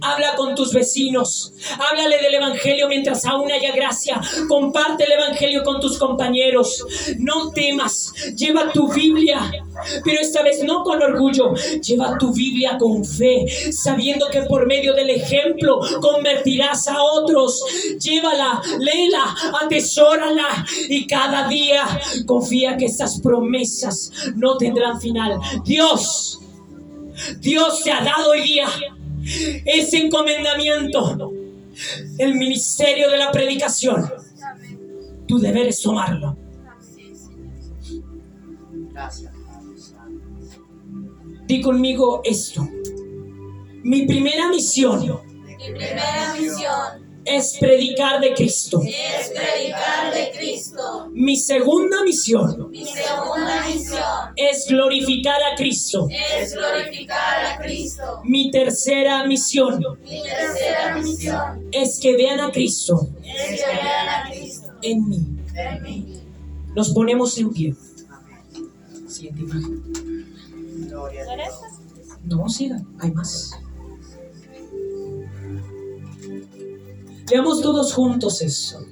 Habla 0.02 0.34
con 0.36 0.54
tus 0.54 0.72
vecinos. 0.72 1.52
Háblale 1.78 2.20
del 2.20 2.34
Evangelio 2.34 2.88
mientras 2.88 3.24
aún 3.24 3.50
haya 3.52 3.72
gracia. 3.72 4.20
Comparte 4.48 5.04
el 5.04 5.12
Evangelio 5.12 5.62
con 5.62 5.80
tus 5.80 5.96
compañeros. 5.96 6.84
No 7.18 7.52
temas. 7.52 8.12
Lleva 8.36 8.72
tu 8.72 8.92
Biblia. 8.92 9.50
Pero 10.04 10.20
esta 10.20 10.42
vez 10.42 10.62
no 10.64 10.82
con 10.82 11.00
orgullo. 11.02 11.54
Lleva 11.80 12.18
tu 12.18 12.32
Biblia 12.32 12.76
con 12.78 13.04
fe. 13.04 13.46
Sabiendo 13.72 14.28
que 14.28 14.42
por 14.42 14.66
medio 14.66 14.92
del 14.94 15.10
ejemplo 15.10 15.80
convertirás 16.00 16.88
a 16.88 17.00
otros. 17.02 17.62
Llévala, 18.00 18.60
léela, 18.80 19.36
atesórala. 19.62 20.66
Y 20.88 21.06
cada 21.06 21.46
día 21.46 21.84
confía 22.26 22.76
que 22.76 22.86
estas 22.86 23.20
promesas 23.20 24.10
no 24.34 24.56
tendrán 24.56 25.00
final. 25.00 25.38
Dios. 25.64 26.40
Dios 27.40 27.82
te 27.84 27.92
ha 27.92 28.02
dado 28.02 28.32
día 28.32 28.66
ese 29.64 29.98
encomendamiento, 29.98 31.32
el 32.18 32.34
ministerio 32.34 33.10
de 33.10 33.18
la 33.18 33.32
predicación. 33.32 34.10
Tu 35.26 35.38
deber 35.38 35.68
es 35.68 35.80
tomarlo. 35.80 36.36
Di 41.46 41.60
conmigo 41.60 42.20
esto. 42.24 42.68
Mi 43.84 44.06
primera 44.06 44.48
misión 44.48 45.00
Mi 45.00 45.56
primera 45.72 46.34
misión 46.38 47.01
es 47.24 47.56
predicar 47.60 48.20
de 48.20 48.34
Cristo. 48.34 48.80
es 48.82 49.28
predicar 49.28 50.12
de 50.12 50.30
Cristo. 50.36 51.08
Mi 51.12 51.36
segunda 51.36 52.02
misión 52.04 52.70
Mi 52.70 52.84
segunda 52.84 53.66
misión 53.66 54.02
es 54.36 54.66
glorificar 54.68 55.40
a 55.52 55.56
Cristo. 55.56 56.08
es 56.10 56.54
glorificar 56.54 57.44
a 57.44 57.58
Cristo. 57.58 58.20
Mi 58.24 58.50
tercera 58.50 59.24
misión 59.26 59.84
Mi 60.02 60.22
tercera 60.22 60.96
misión 60.96 61.68
es 61.72 61.98
que 62.00 62.16
vean 62.16 62.40
a 62.40 62.50
Cristo 62.50 63.08
es 63.24 63.60
que 63.60 63.66
vean 63.66 64.08
a 64.08 64.30
Cristo 64.30 64.72
en 64.82 65.08
mí. 65.08 65.26
en 65.54 65.82
mí. 65.82 66.20
Nos 66.74 66.90
ponemos 66.90 67.36
en 67.38 67.50
pie. 67.50 67.74
Amén. 68.10 69.08
Siguiente 69.08 69.42
imagen. 69.42 70.88
Gloria 70.88 71.22
a 71.22 71.36
Dios. 71.36 71.54
No, 72.24 72.48
siga, 72.48 72.80
hay 73.00 73.10
más. 73.12 73.52
Leamos 77.32 77.62
todos 77.62 77.94
juntos 77.94 78.42
eso. 78.42 78.84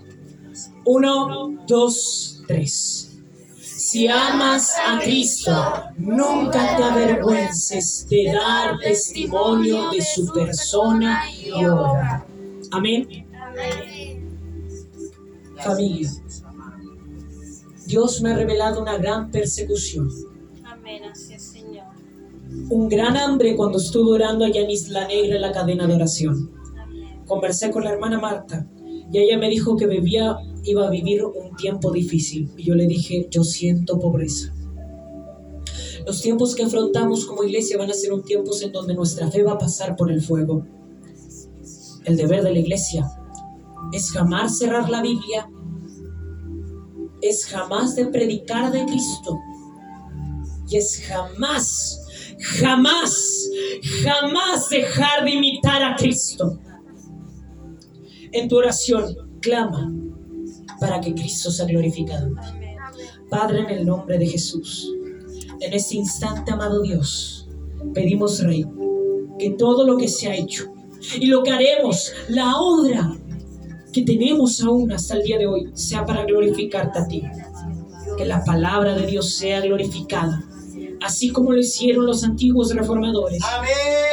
Uno, 0.87 1.59
dos, 1.66 2.42
tres. 2.48 3.18
Si 3.61 4.09
amas 4.09 4.72
a 4.79 4.98
Cristo, 4.98 5.53
nunca 5.98 6.74
te 6.74 6.83
avergüences 6.83 8.07
de 8.09 8.33
dar 8.33 8.79
testimonio 8.79 9.90
de 9.90 10.00
su 10.00 10.33
persona 10.33 11.20
y 11.31 11.50
obra. 11.66 12.26
Amén. 12.70 13.26
Familia, 15.62 16.09
Dios 17.85 18.22
me 18.22 18.31
ha 18.31 18.37
revelado 18.37 18.81
una 18.81 18.96
gran 18.96 19.31
persecución. 19.31 20.09
Amén, 20.64 21.05
así 21.05 21.35
es, 21.35 21.42
Señor. 21.42 21.85
un 22.70 22.88
gran 22.88 23.18
hambre 23.18 23.55
cuando 23.55 23.76
estuve 23.76 24.12
orando 24.12 24.46
allá 24.46 24.62
en 24.62 24.70
Isla 24.70 25.07
Negra 25.09 25.37
en 25.37 25.42
la 25.42 25.53
cadena 25.53 25.87
de 25.87 25.94
oración. 25.94 26.60
Conversé 27.31 27.71
con 27.71 27.85
la 27.85 27.93
hermana 27.93 28.19
Marta 28.19 28.66
y 29.12 29.19
ella 29.19 29.38
me 29.38 29.49
dijo 29.49 29.77
que 29.77 29.87
vivía, 29.87 30.37
iba 30.64 30.88
a 30.88 30.90
vivir 30.90 31.25
un 31.25 31.55
tiempo 31.55 31.93
difícil. 31.93 32.51
Y 32.57 32.64
yo 32.64 32.75
le 32.75 32.88
dije, 32.88 33.29
yo 33.31 33.45
siento 33.45 34.01
pobreza. 34.01 34.53
Los 36.05 36.21
tiempos 36.23 36.57
que 36.57 36.64
afrontamos 36.64 37.25
como 37.27 37.45
iglesia 37.45 37.79
van 37.79 37.88
a 37.88 37.95
ser 37.95 38.12
un 38.12 38.25
tiempos 38.25 38.61
en 38.62 38.73
donde 38.73 38.95
nuestra 38.95 39.31
fe 39.31 39.45
va 39.45 39.53
a 39.53 39.59
pasar 39.59 39.95
por 39.95 40.11
el 40.11 40.21
fuego. 40.21 40.66
El 42.05 42.16
deber 42.16 42.43
de 42.43 42.53
la 42.53 42.59
iglesia 42.59 43.09
es 43.93 44.11
jamás 44.11 44.59
cerrar 44.59 44.90
la 44.90 45.01
Biblia, 45.01 45.49
es 47.23 47.47
jamás 47.47 47.95
de 47.95 48.07
predicar 48.07 48.73
de 48.73 48.87
Cristo 48.87 49.38
y 50.69 50.79
es 50.79 51.01
jamás, 51.07 52.05
jamás, 52.59 53.49
jamás 54.03 54.69
dejar 54.69 55.25
de 55.25 55.31
imitar 55.31 55.81
a 55.85 55.95
Cristo. 55.95 56.59
En 58.33 58.49
tu 58.49 58.57
oración, 58.57 59.16
clama 59.40 59.93
para 60.79 61.01
que 61.01 61.14
Cristo 61.14 61.51
sea 61.51 61.66
glorificado. 61.66 62.35
Padre, 63.29 63.61
en 63.61 63.71
el 63.71 63.87
nombre 63.87 64.19
de 64.19 64.27
Jesús, 64.27 64.88
en 65.61 65.73
este 65.73 65.97
instante, 65.97 66.53
amado 66.53 66.83
Dios, 66.83 67.49
pedimos, 67.93 68.43
Rey, 68.43 68.64
que 69.38 69.51
todo 69.51 69.87
lo 69.87 69.97
que 69.97 70.09
se 70.09 70.29
ha 70.29 70.35
hecho 70.35 70.73
y 71.19 71.27
lo 71.27 71.43
que 71.43 71.51
haremos, 71.51 72.12
la 72.29 72.57
obra 72.57 73.16
que 73.93 74.03
tenemos 74.03 74.61
aún 74.62 74.93
hasta 74.93 75.16
el 75.16 75.23
día 75.23 75.38
de 75.38 75.47
hoy, 75.47 75.71
sea 75.75 76.07
para 76.07 76.25
glorificarte 76.25 76.99
a 76.99 77.07
ti. 77.09 77.23
Que 78.16 78.25
la 78.25 78.45
palabra 78.45 78.95
de 78.95 79.07
Dios 79.07 79.35
sea 79.35 79.61
glorificada, 79.61 80.43
así 81.00 81.30
como 81.30 81.52
lo 81.52 81.59
hicieron 81.59 82.06
los 82.06 82.24
antiguos 82.24 82.74
reformadores. 82.74 83.42
Amén. 83.44 83.70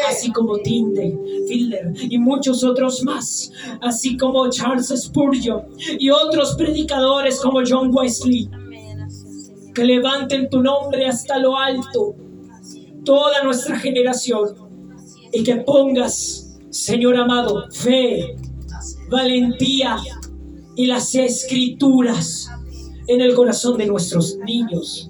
así 0.07 0.31
como 0.31 0.57
Tyndale, 0.59 1.17
Fielder 1.47 1.93
y 1.99 2.17
muchos 2.17 2.63
otros 2.63 3.03
más, 3.03 3.51
así 3.81 4.15
como 4.17 4.49
Charles 4.49 4.93
Spurgeon 4.95 5.63
y 5.99 6.09
otros 6.09 6.55
predicadores 6.55 7.39
como 7.39 7.61
John 7.67 7.91
Wesley, 7.93 8.49
Amén, 8.53 9.07
que 9.73 9.83
levanten 9.83 10.49
tu 10.49 10.61
nombre 10.61 11.07
hasta 11.07 11.37
lo 11.39 11.57
alto, 11.57 12.15
toda 13.03 13.43
nuestra 13.43 13.77
generación, 13.79 14.55
y 15.31 15.43
que 15.43 15.57
pongas, 15.57 16.57
Señor 16.69 17.17
amado, 17.17 17.65
fe, 17.71 18.35
valentía 19.09 19.97
y 20.75 20.85
las 20.85 21.15
escrituras 21.15 22.49
en 23.07 23.21
el 23.21 23.33
corazón 23.35 23.77
de 23.77 23.87
nuestros 23.87 24.37
niños 24.37 25.09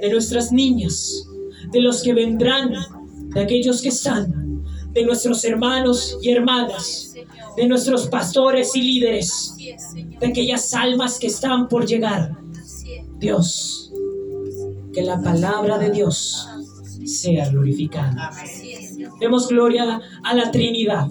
de 0.00 0.10
nuestras 0.10 0.52
niñas, 0.52 1.26
de 1.70 1.80
los 1.80 2.02
que 2.02 2.14
vendrán, 2.14 2.72
de 3.34 3.40
aquellos 3.40 3.80
que 3.82 3.88
están, 3.88 4.62
de 4.92 5.04
nuestros 5.04 5.44
hermanos 5.44 6.18
y 6.22 6.30
hermanas, 6.30 7.14
de 7.56 7.66
nuestros 7.66 8.06
pastores 8.08 8.74
y 8.74 8.82
líderes, 8.82 9.54
de 9.56 10.26
aquellas 10.26 10.72
almas 10.74 11.18
que 11.18 11.28
están 11.28 11.68
por 11.68 11.86
llegar. 11.86 12.36
Dios, 13.18 13.92
que 14.92 15.02
la 15.02 15.20
palabra 15.22 15.78
de 15.78 15.90
Dios 15.90 16.48
sea 17.04 17.48
glorificada. 17.48 18.30
Demos 19.20 19.48
gloria 19.48 20.00
a 20.24 20.34
la 20.34 20.50
Trinidad. 20.50 21.08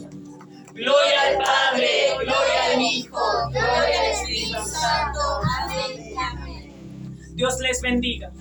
Gloria 0.74 1.22
al 1.28 1.38
Padre, 1.38 1.88
gloria 2.16 2.74
al 2.74 2.82
Hijo, 2.82 3.20
gloria 3.52 4.02
al 4.02 4.12
Espíritu 4.12 4.58
Santo. 4.66 5.20
Dios 7.42 7.60
les 7.60 7.82
bendiga. 7.82 8.32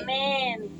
Amén. 0.00 0.71